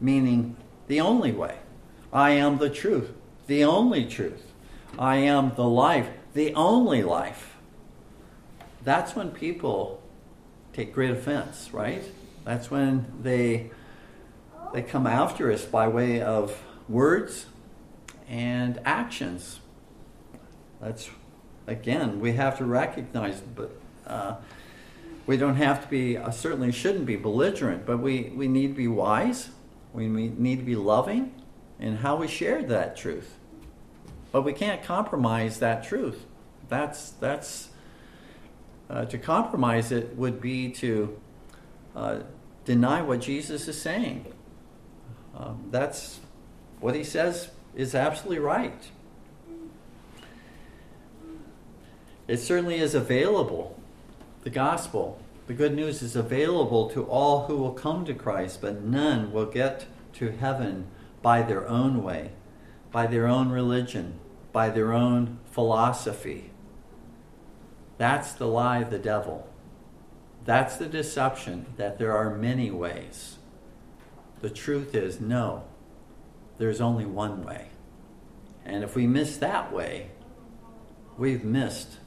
[0.01, 0.57] meaning
[0.87, 1.57] the only way.
[2.13, 3.11] I am the truth,
[3.49, 4.53] the only truth.
[4.97, 7.57] I am the life, the only life.
[8.85, 10.01] That's when people
[10.73, 12.05] take great offense, right?
[12.45, 13.71] That's when they
[14.73, 17.47] they come after us by way of words
[18.29, 19.61] and actions.
[20.81, 21.11] That's
[21.67, 24.37] again, we have to recognize, but uh,
[25.27, 28.75] we don't have to be, uh, certainly shouldn't be belligerent, but we, we need to
[28.75, 29.49] be wise.
[29.93, 31.33] We need to be loving
[31.79, 33.39] in how we share that truth.
[34.33, 36.27] But we can't compromise that truth.
[36.69, 37.69] That's, that's
[38.91, 41.21] uh, to compromise it would be to
[41.95, 42.21] uh,
[42.65, 44.27] deny what Jesus is saying.
[45.37, 46.21] Um, that's
[46.81, 48.91] what he says is absolutely right.
[52.27, 53.79] It certainly is available
[54.45, 58.83] the gospel, the good news is available to all who will come to Christ, but
[58.83, 60.87] none will get to heaven
[61.23, 62.31] by their own way,
[62.93, 64.21] by their own religion,
[64.53, 66.51] by their own philosophy.
[67.97, 69.49] That's the lie of the devil.
[70.45, 73.39] That's the deception that there are many ways.
[74.43, 75.65] The truth is no,
[76.59, 77.69] there's only one way.
[78.63, 80.11] And if we miss that way,
[81.17, 81.99] we've missed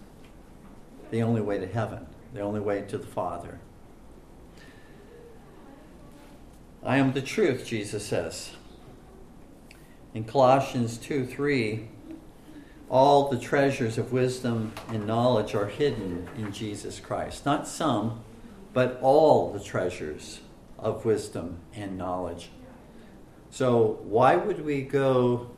[1.10, 2.06] the only way to heaven
[2.38, 3.60] the only way to the Father.
[6.84, 8.52] I am the truth, Jesus says.
[10.14, 11.88] In Colossians 2 3,
[12.90, 17.44] all the treasures of wisdom and knowledge are hidden in Jesus Christ.
[17.44, 18.24] Not some,
[18.72, 20.42] but all the treasures
[20.78, 22.52] of wisdom and knowledge.
[23.50, 25.50] So, why would we go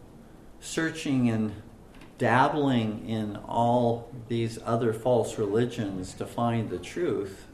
[0.62, 1.62] searching and
[2.20, 7.48] dabbling in all these other false religions to find the truth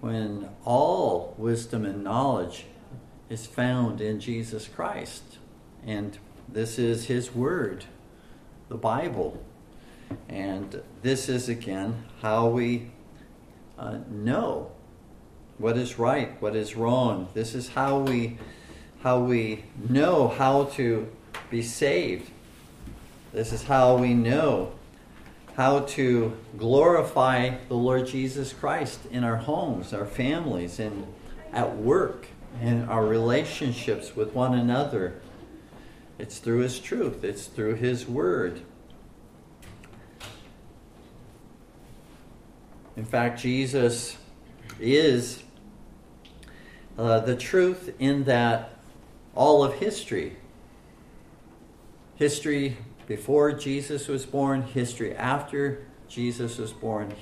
[0.00, 2.66] when all wisdom and knowledge
[3.28, 5.38] is found in Jesus Christ.
[5.84, 7.86] And this is His Word,
[8.68, 9.42] the Bible.
[10.28, 12.90] And this is again how we
[13.78, 14.70] uh, know
[15.56, 17.28] what is right, what is wrong.
[17.34, 18.38] This is how we
[19.02, 21.08] how we know how to
[21.50, 22.30] be saved
[23.32, 24.72] this is how we know
[25.54, 31.06] how to glorify the Lord Jesus Christ in our homes, our families, and
[31.52, 32.28] at work,
[32.60, 35.20] and our relationships with one another.
[36.18, 38.62] It's through His truth, it's through His Word.
[42.96, 44.16] In fact, Jesus
[44.80, 45.42] is
[46.96, 48.70] uh, the truth in that
[49.34, 50.36] all of history,
[52.16, 52.76] history
[53.08, 57.14] before Jesus was born, history after Jesus was born.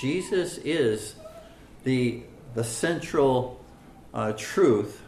[0.00, 1.14] Jesus is
[1.84, 2.22] the
[2.54, 3.62] the central
[4.12, 5.02] uh, truth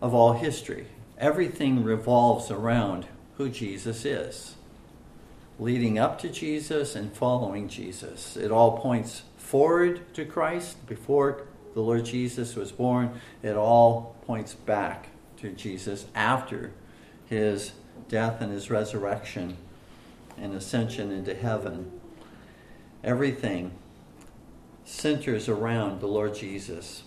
[0.00, 0.86] of all history.
[1.18, 3.06] Everything revolves around
[3.38, 4.54] who Jesus is.
[5.58, 8.36] Leading up to Jesus and following Jesus.
[8.36, 13.20] It all points forward to Christ before the Lord Jesus was born.
[13.42, 16.72] It all points back to Jesus after
[17.26, 17.72] his
[18.08, 19.56] death and his resurrection
[20.36, 21.90] and ascension into heaven.
[23.04, 23.72] Everything
[24.84, 27.04] centers around the Lord Jesus.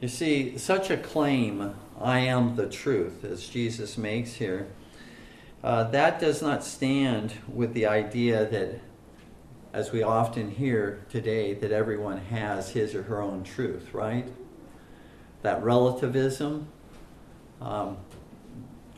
[0.00, 4.68] You see, such a claim, I am the truth, as Jesus makes here,
[5.62, 8.80] uh, that does not stand with the idea that,
[9.74, 14.26] as we often hear today, that everyone has his or her own truth, right?
[15.42, 16.68] That relativism.
[17.60, 17.98] Um,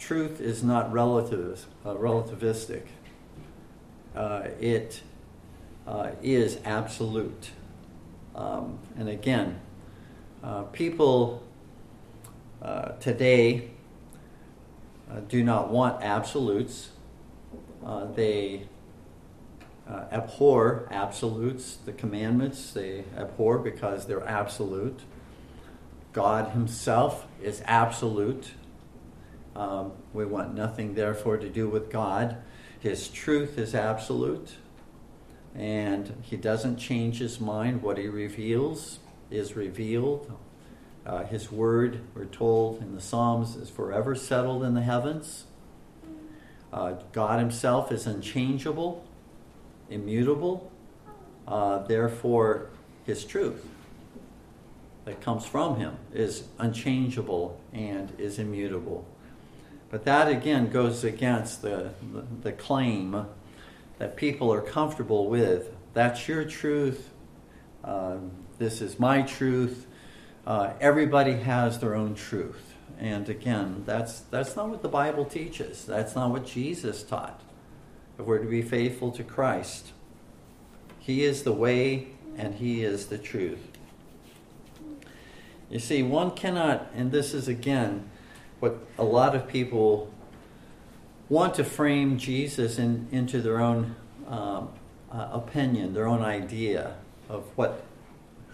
[0.02, 2.82] truth is not uh, relativistic.
[4.16, 5.00] Uh, it
[5.86, 7.50] uh, is absolute.
[8.34, 9.60] Um, and again,
[10.42, 11.44] uh, people
[12.60, 13.70] uh, today
[15.28, 16.90] do not want absolutes.
[18.14, 18.66] they
[20.10, 25.00] abhor absolutes, the commandments, they abhor because they're absolute.
[26.12, 28.52] God Himself is absolute.
[29.54, 32.36] Um, we want nothing, therefore, to do with God.
[32.80, 34.56] His truth is absolute,
[35.54, 37.82] and He doesn't change His mind.
[37.82, 38.98] What He reveals
[39.30, 40.32] is revealed.
[41.04, 45.46] Uh, his word, we're told in the Psalms, is forever settled in the heavens.
[46.72, 49.04] Uh, God Himself is unchangeable,
[49.90, 50.70] immutable.
[51.46, 52.70] Uh, therefore,
[53.04, 53.66] His truth
[55.04, 59.04] that comes from Him is unchangeable and is immutable.
[59.92, 61.90] But that again goes against the,
[62.42, 63.26] the, claim
[63.98, 65.70] that people are comfortable with.
[65.92, 67.10] That's your truth.
[67.84, 69.86] Um, this is my truth.
[70.46, 72.72] Uh, everybody has their own truth.
[72.98, 75.84] And again, that's, that's not what the Bible teaches.
[75.84, 77.42] That's not what Jesus taught.
[78.18, 79.92] If we're to be faithful to Christ,
[81.00, 83.68] He is the way and He is the truth.
[85.68, 88.08] You see, one cannot, and this is again
[88.62, 90.08] what a lot of people
[91.28, 93.96] want to frame Jesus in, into their own
[94.28, 94.68] um,
[95.10, 96.94] uh, opinion, their own idea
[97.28, 97.82] of what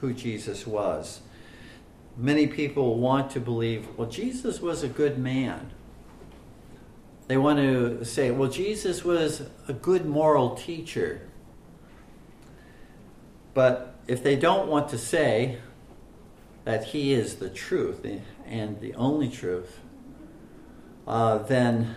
[0.01, 1.21] who Jesus was.
[2.16, 5.73] Many people want to believe, well, Jesus was a good man.
[7.27, 11.21] They want to say, well, Jesus was a good moral teacher.
[13.53, 15.59] But if they don't want to say
[16.64, 18.07] that he is the truth
[18.47, 19.81] and the only truth,
[21.09, 21.97] uh, then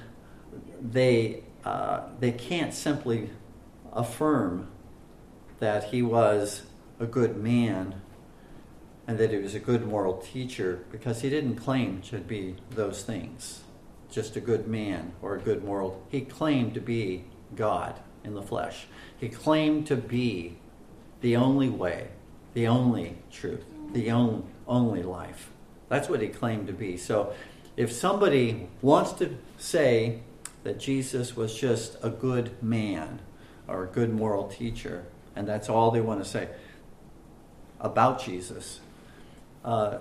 [0.81, 3.29] they, uh, they can't simply
[3.91, 4.69] affirm
[5.59, 6.63] that he was
[6.99, 8.01] a good man
[9.05, 13.03] and that he was a good moral teacher because he didn't claim to be those
[13.03, 13.61] things,
[14.09, 16.01] just a good man or a good moral.
[16.09, 18.85] He claimed to be God in the flesh.
[19.17, 20.57] He claimed to be
[21.19, 22.07] the only way,
[22.53, 25.49] the only truth, the only, only life.
[25.89, 26.95] That's what he claimed to be.
[26.95, 27.33] So
[27.81, 30.19] if somebody wants to say
[30.63, 33.19] that Jesus was just a good man
[33.67, 36.47] or a good moral teacher, and that's all they want to say
[37.79, 38.81] about Jesus,
[39.65, 39.97] uh,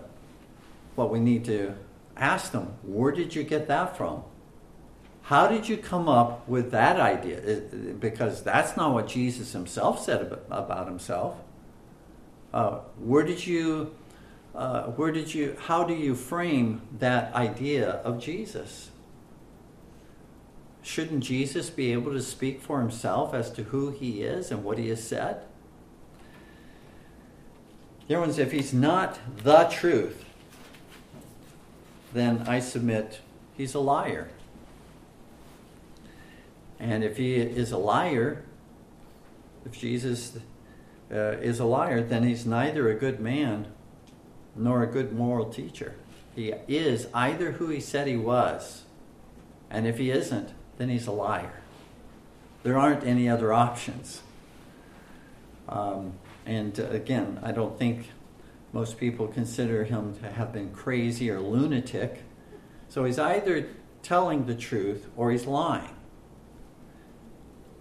[0.95, 1.75] what we need to
[2.19, 4.25] ask them, where did you get that from?
[5.23, 7.63] How did you come up with that idea?
[7.99, 11.35] Because that's not what Jesus himself said about himself.
[12.53, 13.95] Uh, where did you
[14.55, 18.91] uh, where did you, how do you frame that idea of Jesus?
[20.83, 24.79] Shouldn't Jesus be able to speak for himself as to who he is and what
[24.79, 25.43] he has said?
[28.09, 30.25] Dear ones, if he's not the truth,
[32.13, 33.21] then I submit
[33.57, 34.31] he's a liar.
[36.81, 38.43] And if he is a liar,
[39.65, 40.39] if Jesus
[41.13, 43.67] uh, is a liar, then he's neither a good man
[44.61, 45.95] nor a good moral teacher.
[46.35, 48.83] He is either who he said he was,
[49.71, 51.63] and if he isn't, then he's a liar.
[52.63, 54.21] There aren't any other options.
[55.69, 58.11] Um, and uh, again, I don't think
[58.73, 62.23] most people consider him to have been crazy or lunatic.
[62.89, 63.67] So he's either
[64.03, 65.97] telling the truth or he's lying.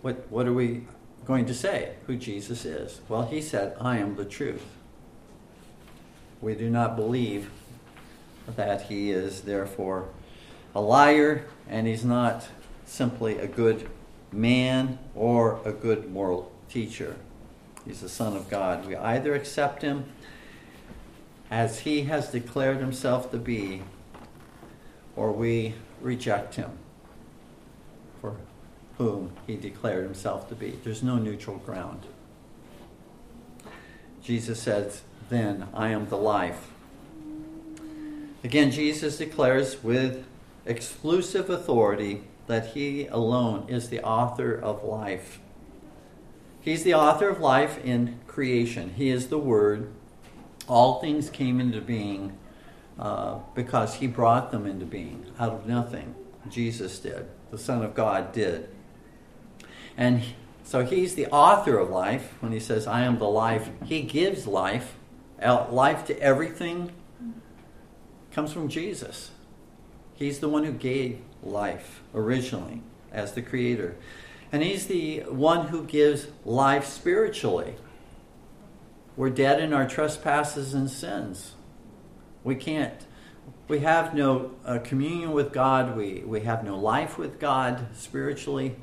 [0.02, 0.86] What, what are we
[1.26, 3.02] going to say who Jesus is?
[3.10, 4.66] Well, he said, I am the truth
[6.42, 7.50] we do not believe
[8.56, 10.10] that he is therefore
[10.74, 12.48] a liar and he's not
[12.86, 13.90] simply a good
[14.32, 17.16] man or a good moral teacher.
[17.86, 18.86] He's the Son of God.
[18.86, 20.06] We either accept him
[21.50, 23.82] as he has declared himself to be,
[25.16, 26.72] or we reject him
[28.22, 28.36] for
[28.98, 30.80] whom he declared himself to be.
[30.84, 32.06] There's no neutral ground.
[34.22, 36.68] Jesus says, Then I am the life.
[38.44, 40.26] Again, Jesus declares with
[40.66, 45.40] exclusive authority that he alone is the author of life.
[46.62, 48.94] He's the author of life in creation.
[48.96, 49.92] He is the Word.
[50.68, 52.38] All things came into being
[52.98, 56.16] uh, because he brought them into being out of nothing.
[56.50, 57.28] Jesus did.
[57.52, 58.70] The Son of God did.
[59.98, 60.22] And
[60.64, 62.36] so he's the author of life.
[62.42, 64.96] When he says, I am the life, he gives life.
[65.42, 66.92] Life to everything
[68.32, 69.32] comes from Jesus.
[70.16, 72.82] He's the one who gave life originally
[73.12, 73.96] as the creator.
[74.52, 77.76] And he's the one who gives life spiritually.
[79.16, 81.54] We're dead in our trespasses and sins.
[82.44, 83.06] We can't,
[83.68, 85.96] we have no uh, communion with God.
[85.96, 88.78] We, we have no life with God spiritually.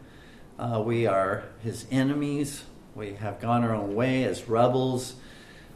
[0.58, 2.64] Uh, we are his enemies.
[2.94, 5.14] We have gone our own way as rebels.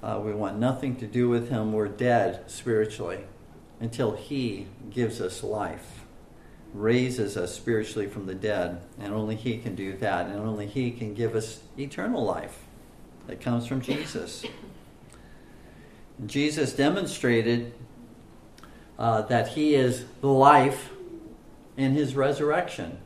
[0.02, 1.72] Uh, we want nothing to do with him.
[1.72, 3.24] We're dead spiritually
[3.80, 6.00] until he gives us life
[6.72, 10.90] raises us spiritually from the dead, and only He can do that, and only He
[10.90, 12.58] can give us eternal life
[13.26, 14.44] that comes from Jesus.
[16.26, 17.72] Jesus demonstrated
[18.98, 20.90] uh, that He is the life
[21.76, 22.98] in His resurrection.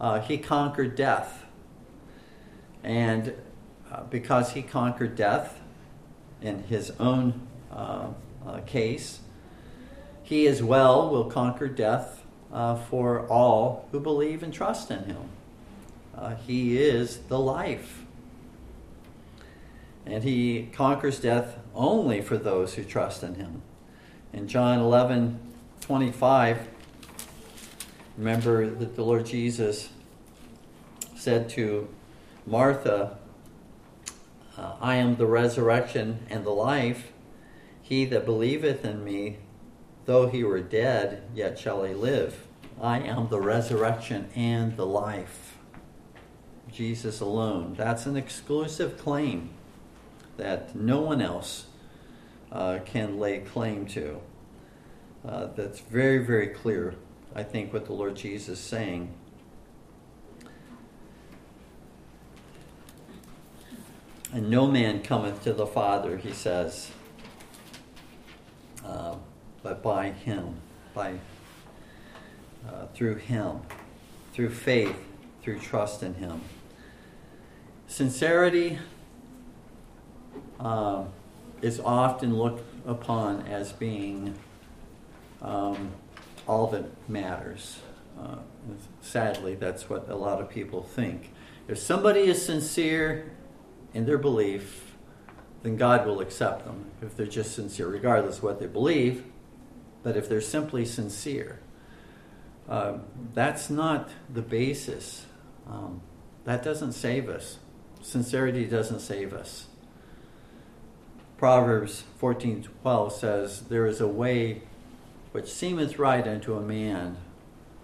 [0.00, 1.44] Uh, he conquered death.
[2.82, 3.34] And
[3.90, 5.60] uh, because He conquered death
[6.42, 8.08] in His own uh,
[8.46, 9.20] uh, case,
[10.22, 12.22] He as well will conquer death
[12.52, 15.30] uh, for all who believe and trust in him.
[16.16, 18.04] Uh, he is the life.
[20.04, 23.62] And he conquers death only for those who trust in him.
[24.32, 25.38] In John 11
[25.80, 26.68] 25,
[28.16, 29.88] remember that the Lord Jesus
[31.16, 31.88] said to
[32.46, 33.18] Martha,
[34.56, 37.12] uh, I am the resurrection and the life.
[37.80, 39.38] He that believeth in me,
[40.04, 42.46] Though he were dead, yet shall he live.
[42.80, 45.56] I am the resurrection and the life.
[46.72, 47.74] Jesus alone.
[47.76, 49.50] That's an exclusive claim
[50.38, 51.66] that no one else
[52.50, 54.20] uh, can lay claim to.
[55.26, 56.96] Uh, that's very, very clear,
[57.34, 59.14] I think, what the Lord Jesus is saying.
[64.32, 66.90] And no man cometh to the Father, he says.
[68.82, 69.16] Uh,
[69.62, 70.56] but by Him,
[70.94, 71.18] by
[72.66, 73.60] uh, through Him,
[74.32, 74.96] through faith,
[75.42, 76.40] through trust in Him.
[77.86, 78.78] Sincerity
[80.58, 81.04] uh,
[81.60, 84.34] is often looked upon as being
[85.42, 85.90] um,
[86.48, 87.80] all that matters.
[88.18, 88.36] Uh,
[89.02, 91.32] sadly, that's what a lot of people think.
[91.68, 93.32] If somebody is sincere
[93.94, 94.94] in their belief,
[95.62, 99.24] then God will accept them if they're just sincere, regardless of what they believe.
[100.02, 101.60] But if they're simply sincere,
[102.68, 102.98] uh,
[103.34, 105.26] that's not the basis.
[105.68, 106.00] Um,
[106.44, 107.58] that doesn't save us.
[108.00, 109.66] Sincerity doesn't save us.
[111.38, 114.62] Proverbs 14:12 says, "There is a way
[115.32, 117.16] which seemeth right unto a man,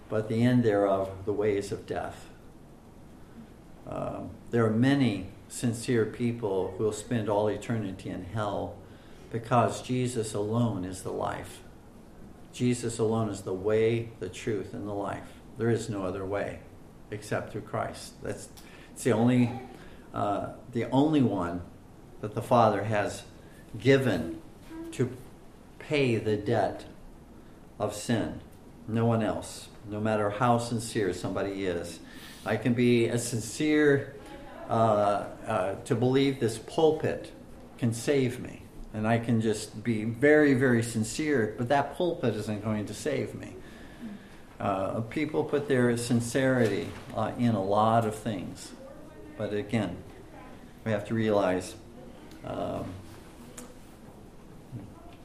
[0.09, 2.29] but the end thereof the ways of death."
[3.87, 8.75] Um, there are many sincere people will spend all eternity in hell
[9.31, 11.59] because Jesus alone is the life.
[12.53, 15.27] Jesus alone is the way, the truth, and the life.
[15.57, 16.59] There is no other way
[17.11, 18.13] except through Christ.
[18.23, 18.47] That's
[18.93, 19.51] it's the only
[20.13, 21.61] uh, the only one
[22.21, 23.23] that the Father has
[23.77, 24.41] given
[24.91, 25.15] to
[25.77, 26.85] pay the debt
[27.77, 28.41] of sin.
[28.87, 31.99] No one else, no matter how sincere somebody is.
[32.45, 34.15] I can be as sincere
[34.69, 37.31] uh, uh, to believe this pulpit
[37.77, 38.61] can save me
[38.93, 43.35] and I can just be very, very sincere, but that pulpit isn't going to save
[43.35, 43.55] me.
[44.59, 48.71] Uh, people put their sincerity uh, in a lot of things,
[49.37, 49.95] but again,
[50.83, 51.75] we have to realize
[52.43, 52.85] um,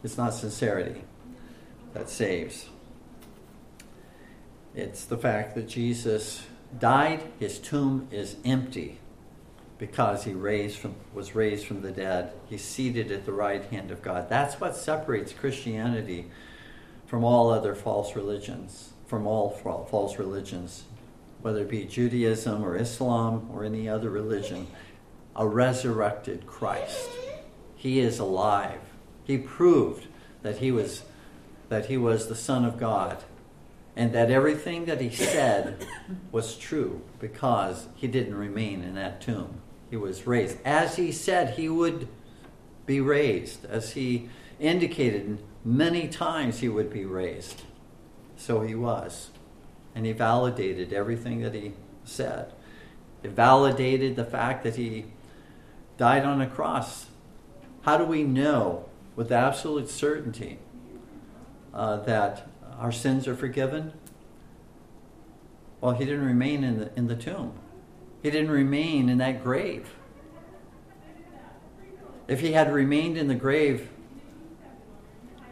[0.05, 1.03] it's not sincerity
[1.95, 2.69] that saves.
[4.75, 6.45] It's the fact that Jesus
[6.79, 8.99] died, his tomb is empty
[9.85, 12.33] because he raised from, was raised from the dead.
[12.49, 14.31] He's seated at the right hand of God.
[14.31, 16.31] That's what separates Christianity
[17.05, 19.51] from all other false religions, from all
[19.91, 20.85] false religions,
[21.43, 24.69] whether it be Judaism or Islam or any other religion.
[25.37, 27.11] a resurrected Christ.
[27.75, 28.81] He is alive.
[29.25, 30.07] He proved
[30.43, 31.03] that he was
[31.69, 33.25] that he was the son of God
[33.97, 35.85] and that everything that he said
[36.33, 39.61] was true because he didn't remain in that tomb.
[39.95, 42.09] He was raised as he said he would
[42.85, 44.29] be raised, as he
[44.59, 47.63] indicated many times he would be raised.
[48.37, 49.31] So he was.
[49.95, 52.53] And he validated everything that he said.
[53.23, 55.05] It validated the fact that he
[55.97, 57.07] died on a cross.
[57.83, 60.59] How do we know with absolute certainty
[61.73, 62.49] uh, that
[62.81, 63.93] our sins are forgiven?
[65.81, 67.53] Well, he didn't remain in the, in the tomb,
[68.25, 69.95] he didn't remain in that grave.
[72.27, 73.91] If he had remained in the grave,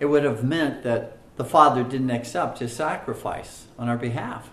[0.00, 4.48] it would have meant that the Father didn't accept his sacrifice on our behalf.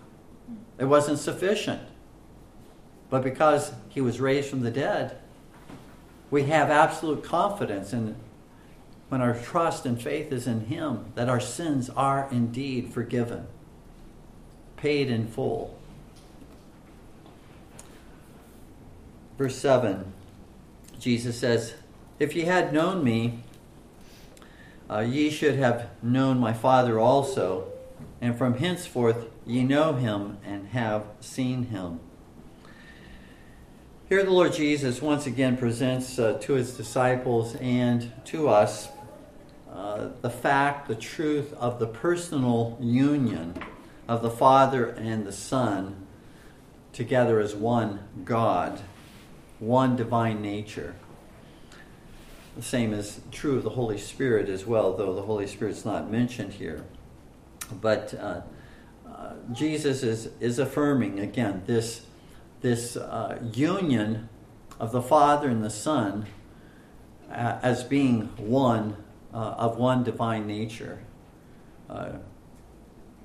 [0.78, 1.82] It wasn't sufficient.
[3.10, 5.18] But because he was raised from the dead,
[6.30, 8.18] we have absolute confidence in
[9.08, 13.48] when our trust and faith is in him that our sins are indeed forgiven,
[14.76, 15.79] paid in full.
[19.40, 20.12] Verse 7,
[21.00, 21.74] Jesus says,
[22.20, 23.40] If ye had known me,
[24.90, 27.72] uh, ye should have known my Father also,
[28.20, 32.02] and from henceforth ye know him and have seen him.
[34.10, 38.90] Here, the Lord Jesus once again presents uh, to his disciples and to us
[39.72, 43.54] uh, the fact, the truth of the personal union
[44.06, 46.06] of the Father and the Son
[46.92, 48.82] together as one God,
[49.60, 50.96] one divine nature.
[52.56, 56.12] The same is true of the Holy Spirit as well, though the Holy Spirit's not
[56.12, 56.84] mentioned here.
[57.72, 58.42] But uh,
[59.08, 62.06] uh, Jesus is, is affirming, again, this,
[62.62, 64.30] this uh, union
[64.80, 66.26] of the Father and the Son
[67.32, 68.96] uh, as being one,
[69.34, 71.00] uh, of one divine nature.
[71.90, 72.14] Uh,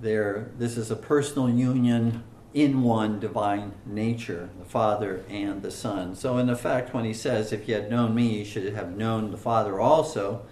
[0.01, 2.22] there, this is a personal union
[2.55, 6.15] in one divine nature, the Father and the Son.
[6.15, 9.33] So, in effect, when he says, If you had known me, you should have known
[9.33, 10.47] the Father also,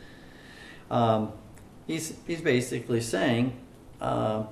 [0.90, 1.32] um,
[1.86, 3.56] he's, he's basically saying
[4.00, 4.44] uh,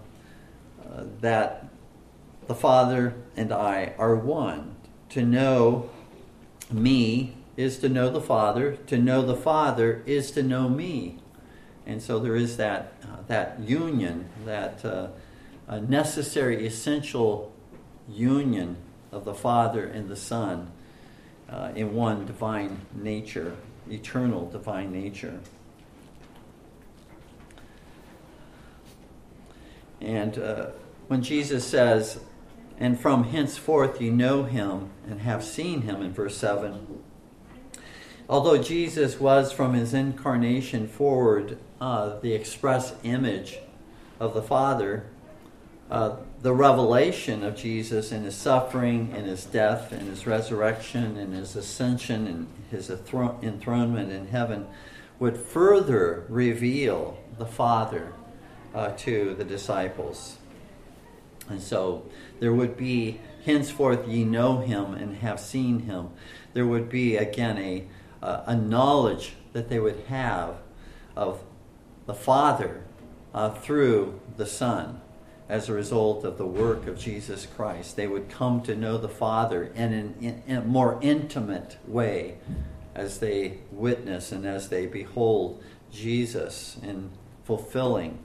[0.88, 1.68] uh, that
[2.46, 4.76] the Father and I are one.
[5.10, 5.90] To know
[6.70, 11.18] me is to know the Father, to know the Father is to know me.
[11.84, 15.08] And so there is that, uh, that union, that uh,
[15.70, 17.52] a necessary, essential
[18.08, 18.76] union
[19.12, 20.72] of the Father and the Son
[21.48, 23.56] uh, in one divine nature,
[23.88, 25.38] eternal divine nature.
[30.00, 30.66] And uh,
[31.06, 32.18] when Jesus says,
[32.76, 37.00] and from henceforth you know him and have seen him in verse 7,
[38.28, 43.58] although Jesus was from his incarnation forward uh, the express image
[44.18, 45.06] of the Father,
[45.90, 51.34] uh, the revelation of Jesus and his suffering, and his death, and his resurrection, and
[51.34, 54.66] his ascension, and his enthronement in heaven
[55.18, 58.12] would further reveal the Father
[58.74, 60.38] uh, to the disciples.
[61.48, 62.06] And so
[62.38, 66.10] there would be, henceforth ye know him and have seen him.
[66.54, 67.86] There would be, again, a,
[68.22, 70.56] uh, a knowledge that they would have
[71.16, 71.42] of
[72.06, 72.84] the Father
[73.34, 75.00] uh, through the Son
[75.50, 77.96] as a result of the work of Jesus Christ.
[77.96, 82.38] They would come to know the Father in, an, in a more intimate way
[82.94, 87.10] as they witness and as they behold Jesus in
[87.44, 88.20] fulfilling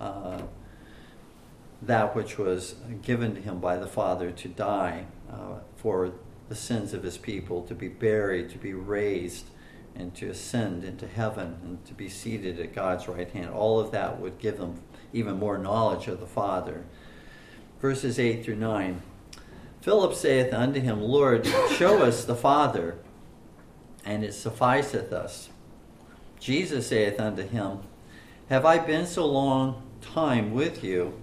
[0.00, 0.40] uh,
[1.82, 6.12] that which was given to him by the Father to die uh, for
[6.48, 9.44] the sins of his people, to be buried, to be raised,
[9.94, 13.50] and to ascend into heaven and to be seated at God's right hand.
[13.50, 14.80] All of that would give them
[15.12, 16.84] even more knowledge of the Father.
[17.80, 19.02] Verses 8 through 9
[19.80, 21.44] Philip saith unto him, Lord,
[21.76, 22.98] show us the Father,
[24.04, 25.48] and it sufficeth us.
[26.38, 27.80] Jesus saith unto him,
[28.48, 31.20] Have I been so long time with you,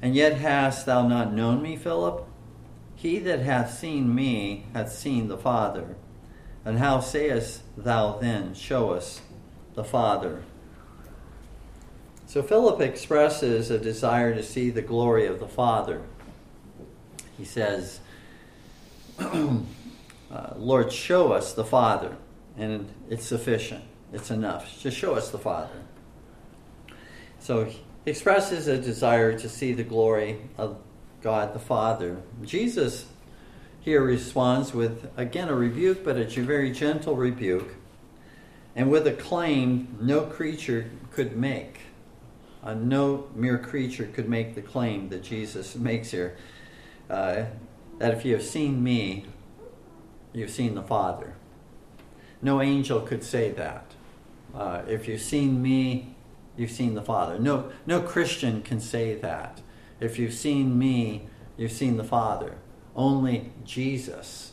[0.00, 2.26] and yet hast thou not known me, Philip?
[2.94, 5.96] He that hath seen me hath seen the Father.
[6.64, 9.20] And how sayest thou then, Show us
[9.74, 10.42] the Father?
[12.34, 16.02] So Philip expresses a desire to see the glory of the Father.
[17.38, 18.00] He says,
[19.20, 19.60] uh,
[20.56, 22.16] Lord, show us the Father.
[22.58, 24.80] And it's sufficient, it's enough.
[24.80, 25.76] Just show us the Father.
[27.38, 30.78] So he expresses a desire to see the glory of
[31.22, 32.20] God the Father.
[32.42, 33.06] Jesus
[33.80, 37.76] here responds with, again, a rebuke, but it's a very gentle rebuke,
[38.74, 41.78] and with a claim no creature could make.
[42.64, 46.36] Uh, no mere creature could make the claim that Jesus makes here
[47.10, 47.44] uh,
[47.98, 49.26] that if you have seen me,
[50.32, 51.34] you've seen the Father.
[52.40, 53.92] No angel could say that.
[54.54, 56.14] Uh, if you've seen me,
[56.56, 57.38] you've seen the Father.
[57.38, 59.60] No, no Christian can say that.
[60.00, 62.56] If you've seen me, you've seen the Father.
[62.96, 64.52] Only Jesus,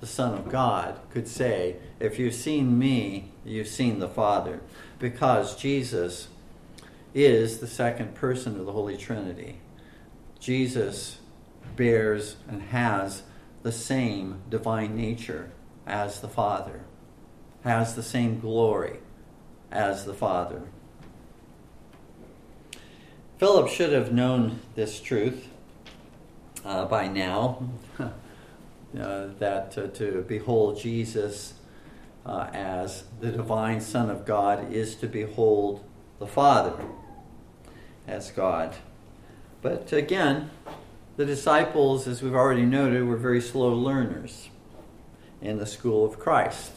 [0.00, 4.60] the Son of God, could say, If you've seen me, you've seen the Father.
[4.98, 6.28] Because Jesus
[7.14, 9.60] is the second person of the Holy Trinity.
[10.40, 11.20] Jesus
[11.76, 13.22] bears and has
[13.62, 15.52] the same divine nature
[15.86, 16.80] as the Father,
[17.62, 18.98] has the same glory
[19.70, 20.62] as the Father.
[23.38, 25.48] Philip should have known this truth
[26.64, 28.08] uh, by now uh,
[28.92, 31.54] that uh, to behold Jesus
[32.26, 35.84] uh, as the divine Son of God is to behold
[36.18, 36.74] the Father
[38.06, 38.74] as God.
[39.62, 40.50] But again,
[41.16, 44.48] the disciples, as we've already noted, were very slow learners
[45.40, 46.72] in the school of Christ.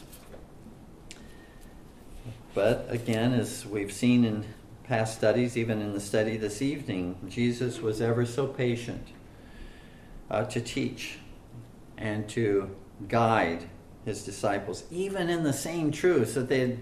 [2.54, 4.46] But again, as we've seen in
[4.84, 9.08] past studies, even in the study this evening, Jesus was ever so patient
[10.30, 11.20] uh, to teach
[11.98, 12.76] and to
[13.08, 13.70] guide
[14.06, 16.78] his disciples, even in the same truths that they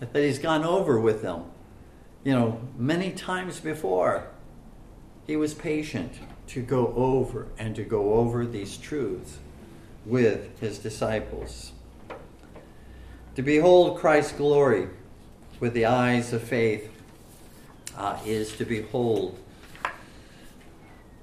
[0.00, 1.44] that he's gone over with them,
[2.26, 4.26] you know, many times before.
[5.28, 6.12] He was patient
[6.48, 9.38] to go over and to go over these truths
[10.04, 11.70] with his disciples.
[13.36, 14.88] To behold Christ's glory
[15.60, 16.90] with the eyes of faith
[17.96, 19.38] uh, is to behold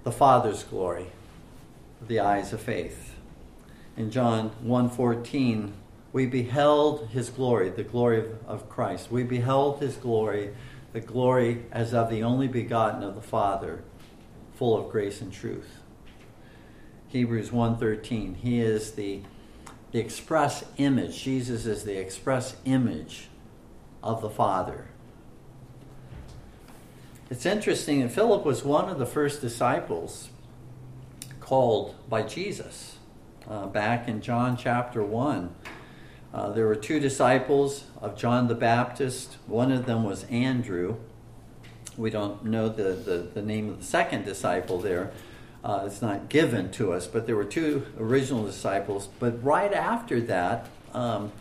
[0.06, 1.08] the Father's glory
[2.00, 3.14] with the eyes of faith.
[3.98, 5.74] In John 1:14,
[6.14, 9.12] we beheld his glory, the glory of, of Christ.
[9.12, 10.54] We beheld his glory,
[10.94, 13.84] the glory as of the only begotten of the Father
[14.56, 15.80] full of grace and truth.
[17.10, 18.36] Hebrews 1:13.
[18.36, 19.22] He is the
[19.92, 21.22] the express image.
[21.22, 23.30] Jesus is the express image
[24.02, 24.88] of the Father.
[27.30, 30.30] It's interesting that Philip was one of the first disciples
[31.40, 32.98] called by Jesus.
[33.48, 35.54] Uh, back in John chapter 1,
[36.34, 39.38] uh, there were two disciples of John the Baptist.
[39.48, 40.98] One of them was Andrew,
[41.98, 45.12] we don't know the, the, the name of the second disciple there.
[45.64, 49.08] Uh, it's not given to us, but there were two original disciples.
[49.20, 51.32] But right after that, um,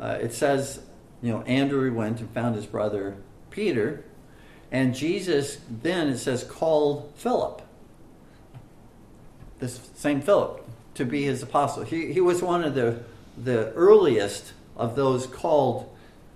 [0.00, 0.80] uh, it says,
[1.20, 3.16] you know, Andrew went and found his brother
[3.50, 4.04] Peter,
[4.70, 7.62] and Jesus then, it says, called Philip,
[9.58, 10.64] this same Philip,
[10.94, 11.82] to be his apostle.
[11.82, 13.02] He, he was one of the,
[13.42, 15.94] the earliest of those called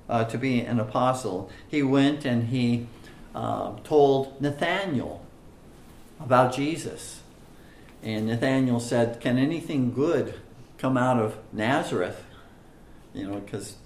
[0.08, 1.50] uh, to be an apostle.
[1.68, 2.86] He went and he
[3.34, 5.24] uh, told Nathanael
[6.20, 7.20] about Jesus.
[8.02, 10.34] And Nathanael said, Can anything good
[10.78, 12.24] come out of Nazareth?
[13.14, 13.76] You know, because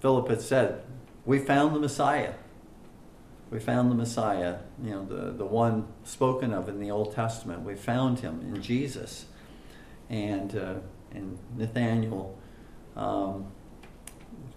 [0.00, 0.82] Philip had said,
[1.24, 2.34] We found the Messiah.
[3.50, 7.62] We found the Messiah, you know, the, the one spoken of in the Old Testament.
[7.62, 9.26] We found him in Jesus.
[10.08, 10.74] And, uh,
[11.14, 12.38] and Nathanael
[12.96, 13.46] um,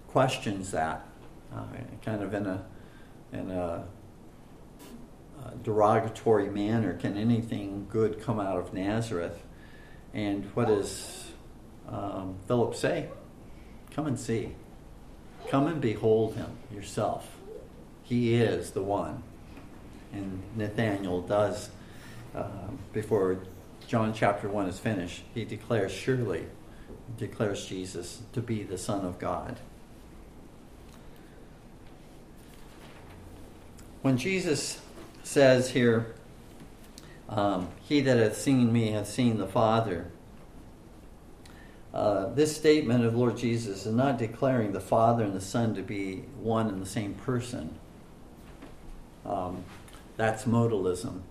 [0.08, 1.06] questions that,
[1.54, 1.64] uh,
[2.04, 2.64] kind of in a,
[3.32, 3.84] in a
[5.62, 9.42] derogatory manner, can anything good come out of Nazareth?
[10.14, 11.32] And what does
[11.88, 13.08] um, Philip say?
[13.90, 14.54] Come and see.
[15.48, 17.36] Come and behold him yourself.
[18.02, 19.22] He is the one.
[20.12, 21.70] And Nathanael does,
[22.34, 22.48] uh,
[22.92, 23.40] before
[23.86, 26.46] John chapter 1 is finished, he declares, surely,
[27.16, 29.60] declares Jesus to be the Son of God.
[34.02, 34.80] When Jesus
[35.22, 36.14] says here,
[37.28, 40.10] um, He that hath seen me hath seen the Father.
[41.92, 45.82] Uh, this statement of Lord Jesus is not declaring the Father and the Son to
[45.82, 47.76] be one and the same person.
[49.24, 49.64] Um,
[50.16, 51.22] that's modalism.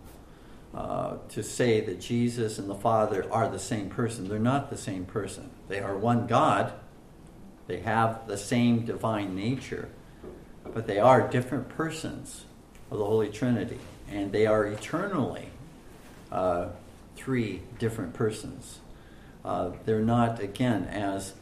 [0.75, 4.27] Uh, to say that Jesus and the Father are the same person.
[4.27, 5.49] They're not the same person.
[5.69, 6.73] They are one God.
[7.67, 9.87] They have the same divine nature,
[10.65, 12.43] but they are different persons
[12.91, 13.79] of the Holy Trinity,
[14.11, 15.47] and they are eternally
[16.29, 16.67] uh,
[17.15, 18.79] three different persons.
[19.45, 21.35] Uh, they're not, again, as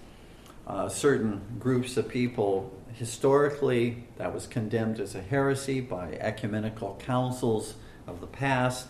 [0.67, 7.73] uh, certain groups of people historically that was condemned as a heresy by ecumenical councils
[8.05, 8.89] of the past.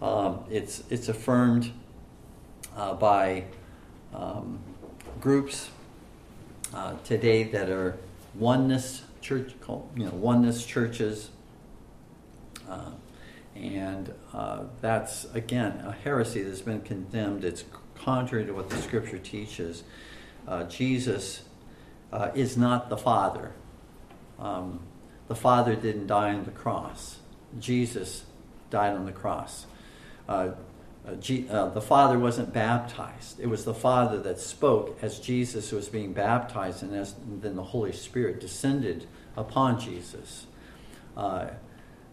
[0.00, 1.72] Um, it's it's affirmed
[2.76, 3.44] uh, by
[4.14, 4.58] um,
[5.20, 5.70] groups
[6.74, 7.98] uh, today that are
[8.34, 9.52] oneness church,
[9.96, 11.30] you know, oneness churches.
[12.68, 12.92] Uh,
[13.54, 17.44] and uh, that's, again, a heresy that's been condemned.
[17.44, 19.82] It's contrary to what the scripture teaches.
[20.46, 21.42] Uh, Jesus
[22.12, 23.52] uh, is not the Father.
[24.38, 24.80] Um,
[25.28, 27.18] the Father didn't die on the cross.
[27.58, 28.24] Jesus
[28.70, 29.66] died on the cross.
[30.30, 30.52] Uh,
[31.06, 31.12] uh,
[31.50, 33.40] uh, the Father wasn't baptized.
[33.40, 37.56] It was the Father that spoke as Jesus was being baptized, and, as, and then
[37.56, 39.06] the Holy Spirit descended
[39.36, 40.46] upon Jesus,
[41.16, 41.48] uh,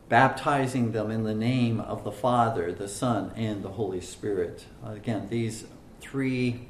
[0.10, 4.66] baptizing them in the name of the Father, the Son, and the Holy Spirit.
[4.84, 5.66] Again, these
[6.02, 6.68] three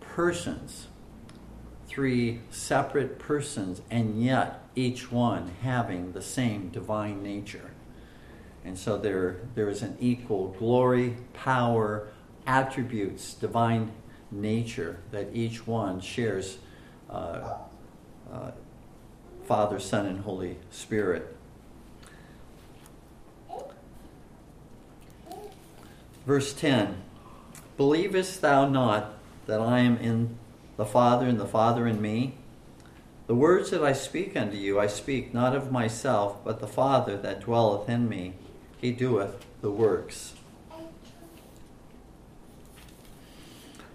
[0.00, 0.86] persons,
[1.86, 7.72] three separate persons, and yet each one having the same divine nature.
[8.66, 12.08] And so there, there is an equal glory, power,
[12.48, 13.92] attributes, divine
[14.32, 16.58] nature that each one shares
[17.08, 17.58] uh,
[18.30, 18.50] uh,
[19.44, 21.36] Father, Son, and Holy Spirit.
[26.26, 26.96] Verse 10
[27.76, 29.14] Believest thou not
[29.46, 30.36] that I am in
[30.76, 32.34] the Father, and the Father in me?
[33.28, 37.16] The words that I speak unto you, I speak not of myself, but the Father
[37.18, 38.34] that dwelleth in me
[38.78, 40.34] he doeth the works.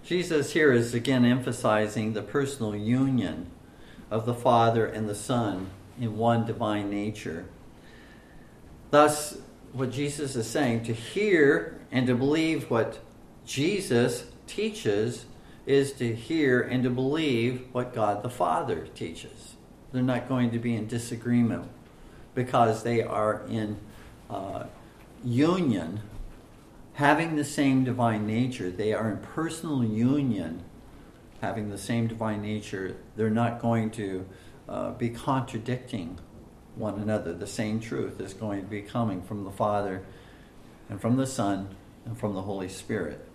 [0.04, 3.50] Jesus here is again emphasizing the personal union
[4.10, 5.70] of the Father and the Son
[6.00, 7.46] in one divine nature.
[8.90, 9.38] Thus,
[9.72, 13.00] what Jesus is saying, to hear and to believe what
[13.46, 15.26] Jesus teaches
[15.66, 19.56] is to hear and to believe what God the Father teaches.
[19.94, 21.70] They're not going to be in disagreement
[22.36, 23.80] because they are in
[24.32, 24.66] uh,
[25.24, 26.02] union,
[26.94, 28.72] having the same divine nature.
[28.72, 30.64] They are in personal union,
[31.42, 32.96] having the same divine nature.
[33.16, 34.26] They're not going to
[34.70, 36.18] uh, be contradicting
[36.76, 37.34] one another.
[37.34, 40.04] The same truth is going to be coming from the Father
[40.90, 41.76] and from the Son
[42.06, 43.28] and from the Holy Spirit.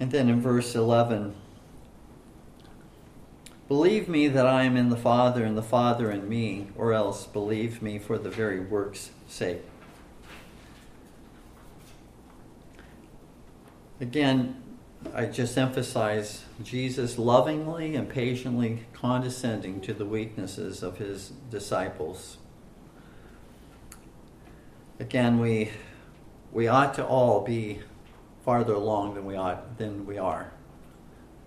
[0.00, 1.34] And then in verse 11,
[3.66, 7.26] believe me that I am in the Father and the Father in me, or else
[7.26, 9.62] believe me for the very work's sake.
[14.00, 14.62] Again,
[15.14, 22.38] I just emphasize Jesus lovingly and patiently condescending to the weaknesses of his disciples.
[25.00, 25.70] Again, we,
[26.52, 27.80] we ought to all be
[28.48, 30.50] farther along than we ought than we are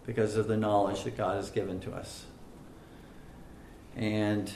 [0.05, 2.27] because of the knowledge that God has given to us.
[3.95, 4.53] And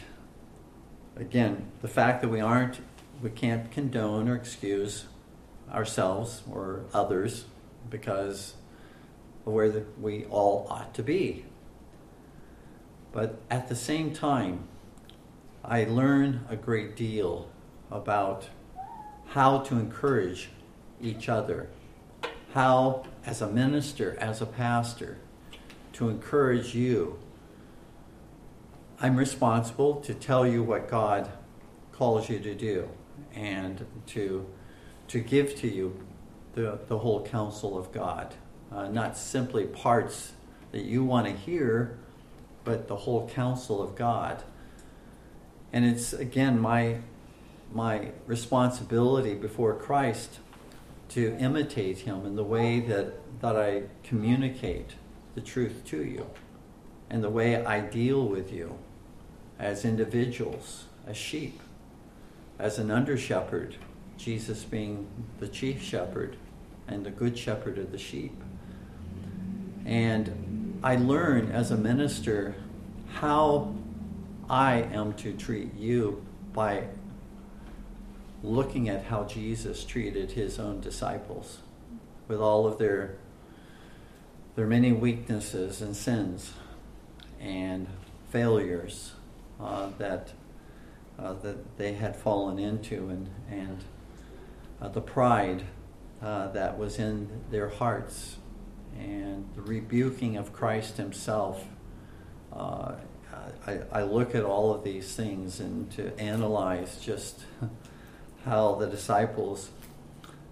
[1.15, 2.81] again, the fact that we aren't
[3.19, 5.05] we can't condone or excuse
[5.73, 7.45] ourselves or others
[7.89, 8.53] because
[9.47, 11.45] of where the, we all ought to be.
[13.11, 14.67] But at the same time,
[15.63, 17.49] I learn a great deal
[17.89, 18.49] about
[19.29, 20.49] how to encourage
[21.01, 21.69] each other
[22.55, 25.17] how, as a minister, as a pastor,
[25.91, 27.19] to encourage you.
[29.01, 31.29] I'm responsible to tell you what God
[31.91, 32.87] calls you to do
[33.33, 34.45] and to,
[35.09, 36.01] to give to you
[36.53, 38.33] the, the whole counsel of God.
[38.71, 40.31] Uh, not simply parts
[40.71, 41.97] that you want to hear,
[42.63, 44.43] but the whole counsel of God.
[45.73, 46.99] And it's, again, my,
[47.73, 50.39] my responsibility before Christ
[51.09, 54.91] to imitate him in the way that, that I communicate
[55.35, 56.29] the truth to you
[57.09, 58.77] and the way I deal with you
[59.59, 61.59] as individuals, as sheep,
[62.57, 63.75] as an under shepherd,
[64.17, 65.07] Jesus being
[65.39, 66.37] the chief shepherd
[66.87, 68.35] and the good shepherd of the sheep.
[69.85, 72.55] And I learn as a minister
[73.13, 73.73] how
[74.49, 76.87] I am to treat you by
[78.45, 81.59] looking at how Jesus treated his own disciples
[82.27, 83.17] with all of their
[84.55, 86.53] their many weaknesses and sins
[87.41, 87.87] and
[88.29, 89.11] failures
[89.59, 90.31] uh, that
[91.19, 93.83] uh, that they had fallen into and and
[94.81, 95.63] uh, the pride
[96.21, 98.37] uh, that was in their hearts
[98.97, 101.65] and the rebuking of Christ Himself.
[102.53, 102.93] Uh,
[103.67, 107.43] I, I look at all of these things and to analyze just
[108.45, 109.69] how the disciples,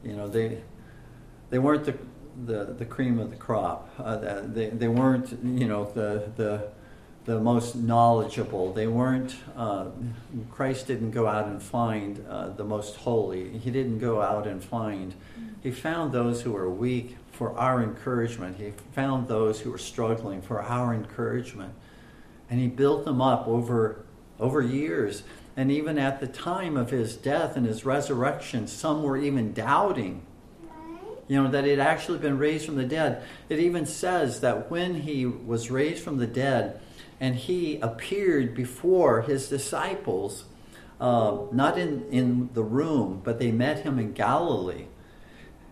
[0.03, 0.61] you know, they
[1.49, 1.97] they weren't the
[2.45, 3.89] the, the cream of the crop.
[3.99, 6.71] Uh, they, they weren't, you know, the the
[7.25, 8.73] the most knowledgeable.
[8.73, 9.85] They weren't, uh,
[10.51, 13.57] Christ didn't go out and find uh, the most holy.
[13.57, 15.13] He didn't go out and find,
[15.61, 18.57] he found those who were weak for our encouragement.
[18.57, 21.73] He found those who were struggling for our encouragement.
[22.49, 24.03] And he built them up over,
[24.39, 25.23] over years.
[25.55, 30.25] And even at the time of his death and his resurrection, some were even doubting
[31.27, 33.23] you know, that he had actually been raised from the dead.
[33.49, 36.79] It even says that when he was raised from the dead
[37.19, 40.45] and he appeared before his disciples,
[40.99, 44.85] uh, not in, in the room, but they met him in Galilee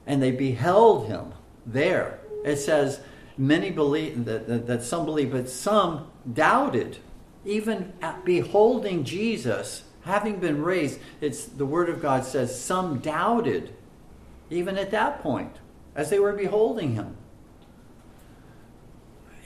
[0.08, 1.34] and they beheld him
[1.66, 2.20] there.
[2.46, 3.02] It says
[3.38, 6.98] many believe that, that, that some believe, but some doubted.
[7.46, 13.74] Even beholding Jesus, having been raised, it's the Word of God says some doubted
[14.52, 15.56] even at that point,
[15.96, 17.16] as they were beholding him.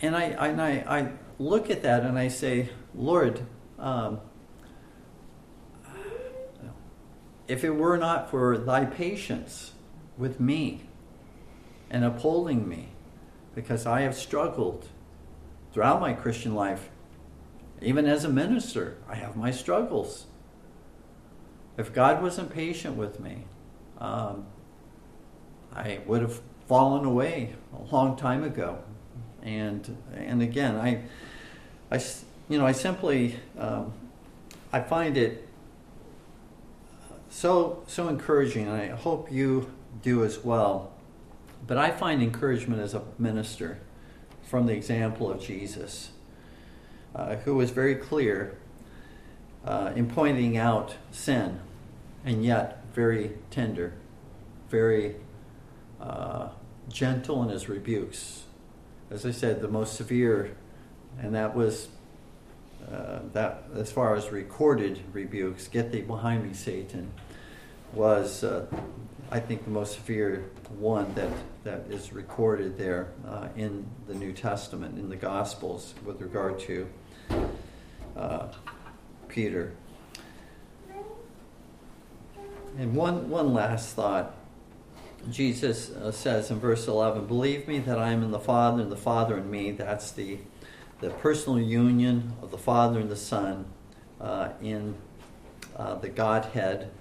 [0.02, 3.46] And I, and I, I look at that and I say, Lord,
[3.78, 4.20] um,
[7.48, 9.74] if it were not for thy patience
[10.18, 10.90] with me
[11.92, 12.90] and upholding me,
[13.54, 14.90] because I have struggled
[15.72, 16.90] throughout my Christian life,
[17.82, 20.26] even as a minister, I have my struggles.
[21.78, 23.46] If God wasn't patient with me,
[24.00, 24.46] um,
[25.74, 28.80] I would have fallen away a long time ago.
[29.44, 31.02] And and again, I,
[31.92, 32.02] I
[32.50, 33.94] you know, I simply um,
[34.72, 35.48] I find it
[37.30, 39.72] so so encouraging, and I hope you
[40.02, 40.92] do as well.
[41.68, 43.80] But I find encouragement as a minister
[44.44, 46.12] from the example of Jesus,
[47.16, 48.58] uh, who was very clear
[49.66, 51.60] uh, in pointing out sin,
[52.26, 53.94] and yet very tender,
[54.70, 55.16] very
[56.02, 56.50] uh,
[56.90, 58.44] gentle in his rebukes.
[59.10, 60.56] As I said, the most severe,
[61.20, 61.88] and that was
[62.92, 67.12] uh, that as far as recorded rebukes, "Get thee behind me, Satan,"
[67.94, 68.66] was uh,
[69.32, 70.46] I think the most severe
[70.78, 71.32] one that
[71.64, 76.88] that is recorded there uh, in the New Testament in the Gospels with regard to
[78.16, 78.48] uh,
[79.28, 79.74] Peter.
[82.78, 84.36] And one one last thought
[85.30, 88.92] Jesus uh, says in verse 11, Believe me that I am in the Father and
[88.92, 89.72] the Father in me.
[89.72, 90.38] That's the,
[91.00, 93.66] the personal union of the Father and the Son
[94.22, 94.96] uh, in
[95.76, 96.92] uh, the Godhead.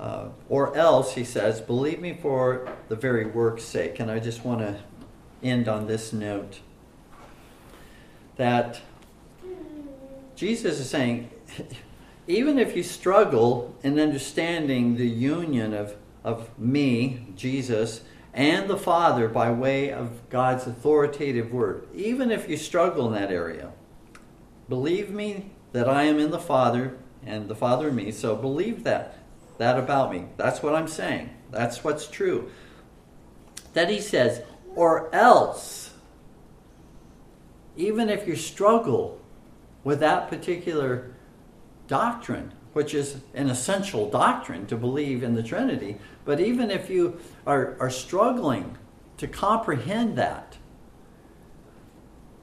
[0.00, 4.00] Uh, or else, he says, Believe me for the very work's sake.
[4.00, 4.80] And I just want to
[5.42, 6.60] end on this note
[8.36, 8.80] that
[10.36, 11.30] Jesus is saying,
[12.28, 18.02] even if you struggle in understanding the union of of me, Jesus,
[18.34, 21.86] and the Father by way of God's authoritative word.
[21.94, 23.70] Even if you struggle in that area,
[24.68, 28.10] believe me that I am in the Father and the Father in me.
[28.10, 29.18] So believe that,
[29.58, 30.26] that about me.
[30.36, 31.30] That's what I'm saying.
[31.52, 32.50] That's what's true.
[33.74, 34.42] That he says,
[34.74, 35.94] or else,
[37.76, 39.20] even if you struggle
[39.86, 41.12] with that particular
[41.86, 47.20] doctrine, which is an essential doctrine to believe in the Trinity, but even if you
[47.46, 48.76] are, are struggling
[49.16, 50.56] to comprehend that,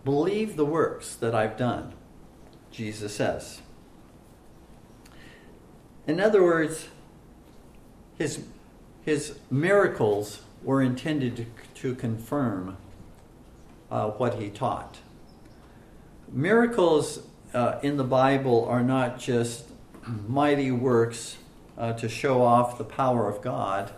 [0.06, 1.94] believe the works that I've done,
[2.72, 3.62] Jesus says.
[6.08, 6.88] In other words,
[8.18, 8.46] his,
[9.02, 11.46] his miracles were intended to,
[11.82, 12.78] to confirm
[13.92, 15.00] uh, what he taught.
[16.32, 19.66] Miracles uh, in the Bible are not just
[20.28, 21.38] mighty works
[21.78, 23.92] uh, to show off the power of God.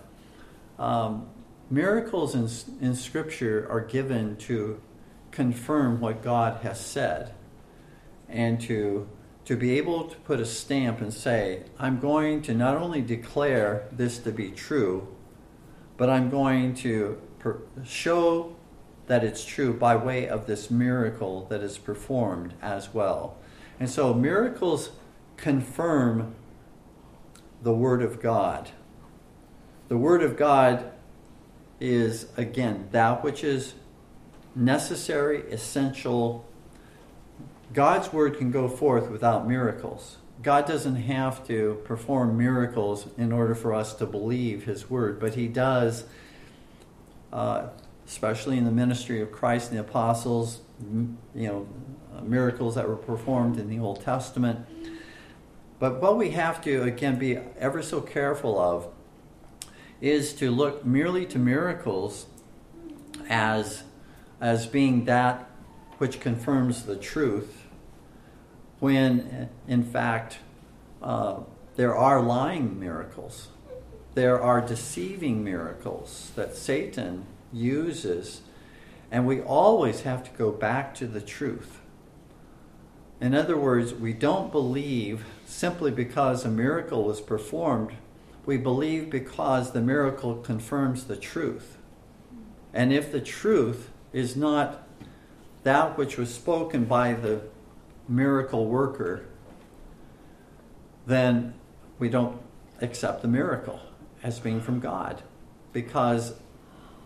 [0.77, 1.27] Um,
[1.69, 2.49] miracles in,
[2.85, 4.81] in Scripture are given to
[5.31, 7.33] confirm what God has said
[8.29, 9.07] and to,
[9.45, 13.87] to be able to put a stamp and say, I'm going to not only declare
[13.91, 15.07] this to be true,
[15.97, 18.55] but I'm going to per- show
[19.07, 23.37] that it's true by way of this miracle that is performed as well.
[23.79, 24.91] And so miracles
[25.37, 26.35] confirm
[27.61, 28.71] the Word of God.
[29.87, 30.91] The Word of God
[31.79, 33.73] is, again, that which is
[34.55, 36.45] necessary, essential.
[37.73, 40.17] God's Word can go forth without miracles.
[40.41, 45.35] God doesn't have to perform miracles in order for us to believe His Word, but
[45.35, 46.05] He does,
[47.33, 47.67] uh,
[48.07, 50.61] especially in the ministry of Christ and the apostles,
[51.33, 51.67] you know,
[52.23, 54.65] miracles that were performed in the Old Testament
[55.79, 58.87] but what we have to, again, be ever so careful of
[59.99, 62.27] is to look merely to miracles
[63.29, 63.83] as,
[64.39, 65.49] as being that
[65.97, 67.67] which confirms the truth,
[68.79, 70.39] when in fact
[71.01, 71.39] uh,
[71.75, 73.49] there are lying miracles.
[74.13, 78.41] There are deceiving miracles that Satan uses,
[79.11, 81.79] and we always have to go back to the truth.
[83.21, 87.93] In other words, we don't believe simply because a miracle is performed,
[88.45, 91.77] we believe because the miracle confirms the truth.
[92.73, 94.87] And if the truth is not
[95.63, 97.41] that which was spoken by the
[98.07, 99.25] miracle worker,
[101.07, 101.53] then
[101.97, 102.39] we don't
[102.81, 103.79] accept the miracle
[104.21, 105.23] as being from God
[105.71, 106.33] because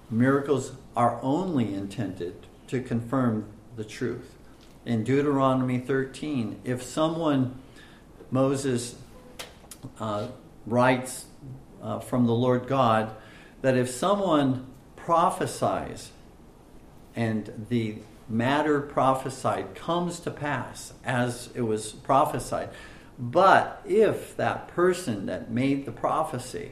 [0.09, 3.45] miracles are only intended to confirm
[3.75, 4.35] the truth.
[4.85, 7.59] In Deuteronomy 13, if someone,
[8.31, 8.95] Moses
[9.99, 10.27] uh,
[10.65, 11.25] writes
[11.81, 13.15] uh, from the Lord God,
[13.61, 16.11] that if someone prophesies
[17.15, 17.97] and the
[18.29, 22.69] matter prophesied comes to pass as it was prophesied,
[23.17, 26.71] but if that person that made the prophecy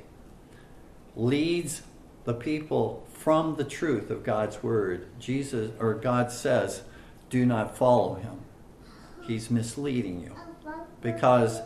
[1.16, 1.82] leads
[2.24, 6.84] the people from the truth of God's word, Jesus or God says,
[7.30, 8.40] do not follow him.
[9.24, 10.36] He's misleading you.
[11.02, 11.62] Because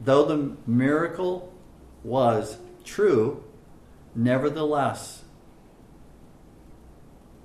[0.00, 1.52] though the miracle
[2.04, 3.44] was true,
[4.14, 5.22] nevertheless,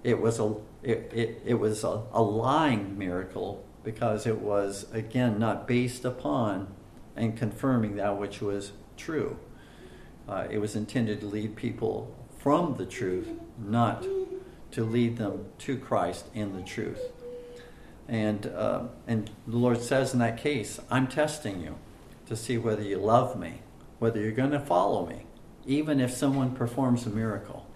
[0.03, 5.39] it was a it, it, it was a, a lying miracle because it was, again,
[5.39, 6.67] not based upon
[7.15, 9.37] and confirming that which was true.
[10.27, 14.05] Uh, it was intended to lead people from the truth, not
[14.71, 16.99] to lead them to Christ in the truth.
[18.07, 21.77] And, uh, and the Lord says in that case, I'm testing you
[22.27, 23.61] to see whether you love me,
[23.99, 25.23] whether you're going to follow me,
[25.65, 27.67] even if someone performs a miracle.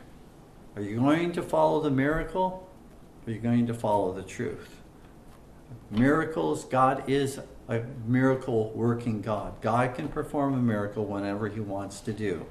[0.75, 2.69] Are you going to follow the miracle?
[3.25, 4.81] Or are you going to follow the truth?
[5.89, 6.65] miracles.
[6.65, 9.61] God is a miracle working God.
[9.61, 12.45] God can perform a miracle whenever He wants to do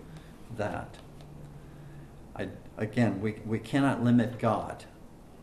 [0.56, 0.96] that.
[2.36, 4.84] I, again, we, we cannot limit God.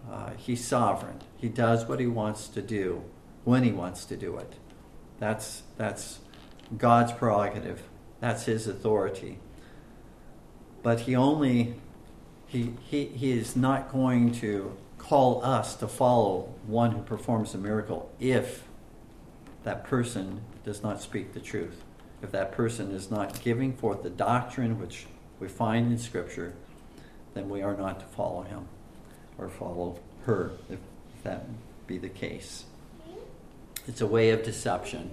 [0.09, 1.19] Uh, he's sovereign.
[1.35, 3.03] He does what He wants to do
[3.43, 4.53] when He wants to do it.
[5.19, 6.19] That's, that's
[6.77, 7.83] God's prerogative,
[8.19, 9.39] that's His authority.
[10.81, 11.75] But He only,
[12.47, 17.57] he, he, he is not going to call us to follow one who performs a
[17.57, 18.63] miracle if
[19.63, 21.83] that person does not speak the truth.
[22.21, 25.05] If that person is not giving forth the doctrine which
[25.39, 26.55] we find in Scripture,
[27.33, 28.67] then we are not to follow him
[29.37, 30.79] or follow her, if
[31.23, 31.45] that
[31.85, 32.65] be the case.
[33.87, 35.11] It's a way of deception.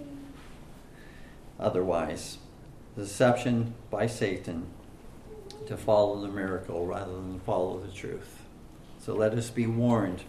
[1.60, 2.38] Otherwise,
[2.96, 4.66] deception by Satan
[5.66, 8.42] to follow the miracle rather than follow the truth.
[9.00, 10.22] So let us be warned.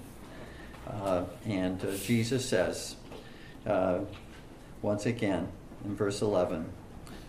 [0.88, 2.96] Uh, and uh, Jesus says,
[3.66, 4.00] uh,
[4.82, 5.48] once again,
[5.84, 6.70] in verse 11,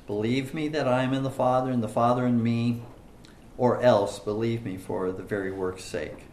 [0.06, 2.82] Believe me that I am in the Father, and the Father in me,
[3.58, 6.25] or else believe me for the very work's sake,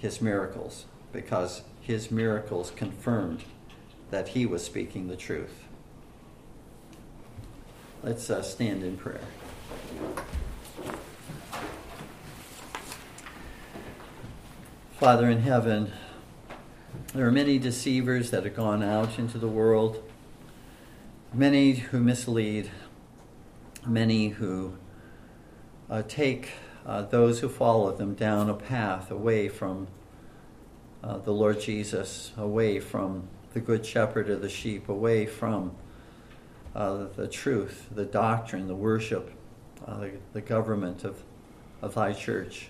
[0.00, 3.44] his miracles, because his miracles confirmed
[4.10, 5.64] that he was speaking the truth.
[8.02, 9.20] Let's uh, stand in prayer.
[14.98, 15.92] Father in heaven,
[17.12, 20.02] there are many deceivers that have gone out into the world,
[21.34, 22.70] many who mislead,
[23.86, 24.78] many who
[25.90, 26.50] uh, take
[26.86, 29.88] uh, those who follow them down a path away from
[31.02, 35.72] uh, the Lord Jesus, away from the Good Shepherd of the sheep, away from
[36.74, 39.32] uh, the truth, the doctrine, the worship,
[39.86, 41.22] uh, the, the government of,
[41.82, 42.68] of Thy church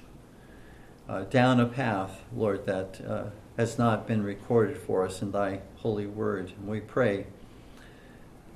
[1.11, 3.25] uh, down a path, Lord, that uh,
[3.57, 6.53] has not been recorded for us in Thy holy word.
[6.57, 7.27] And we pray,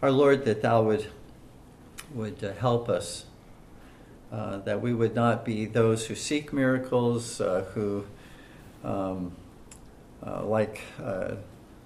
[0.00, 1.08] our Lord, that Thou would,
[2.14, 3.24] would help us,
[4.34, 8.04] uh, that we would not be those who seek miracles, uh, who,
[8.82, 9.30] um,
[10.26, 10.80] uh, like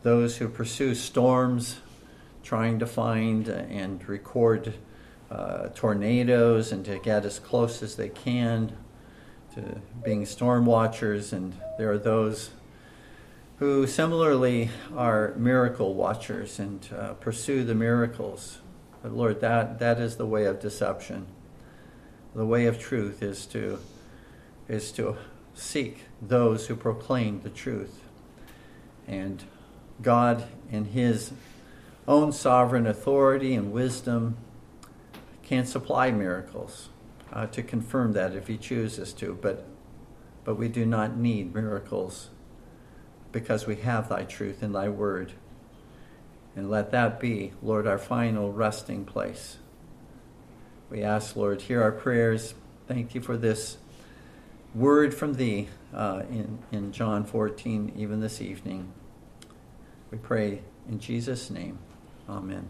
[0.03, 1.76] those who pursue storms,
[2.42, 4.72] trying to find and record
[5.74, 8.74] tornadoes and to get as close as they can
[9.55, 12.51] to being storm watchers, and there are those
[13.59, 18.59] who similarly are miracle watchers and uh, pursue the miracles.
[19.03, 21.26] But Lord, that, that is the way of deception.
[22.39, 23.80] The way of truth is to,
[24.68, 25.16] is to
[25.55, 28.01] seek those who proclaim the truth.
[29.09, 29.43] And
[30.03, 31.32] God, in His
[32.07, 34.36] own sovereign authority and wisdom,
[35.43, 36.91] can supply miracles
[37.32, 39.36] uh, to confirm that if he chooses to.
[39.43, 39.66] But,
[40.45, 42.30] but we do not need miracles
[43.32, 45.32] because we have thy truth in thy word.
[46.55, 49.57] And let that be, Lord, our final resting place.
[50.91, 52.55] We ask, Lord, hear our prayers.
[52.86, 53.76] Thank you for this
[54.74, 58.93] word from thee uh, in, in John 14, even this evening.
[60.11, 61.78] We pray in Jesus' name.
[62.28, 62.68] Amen.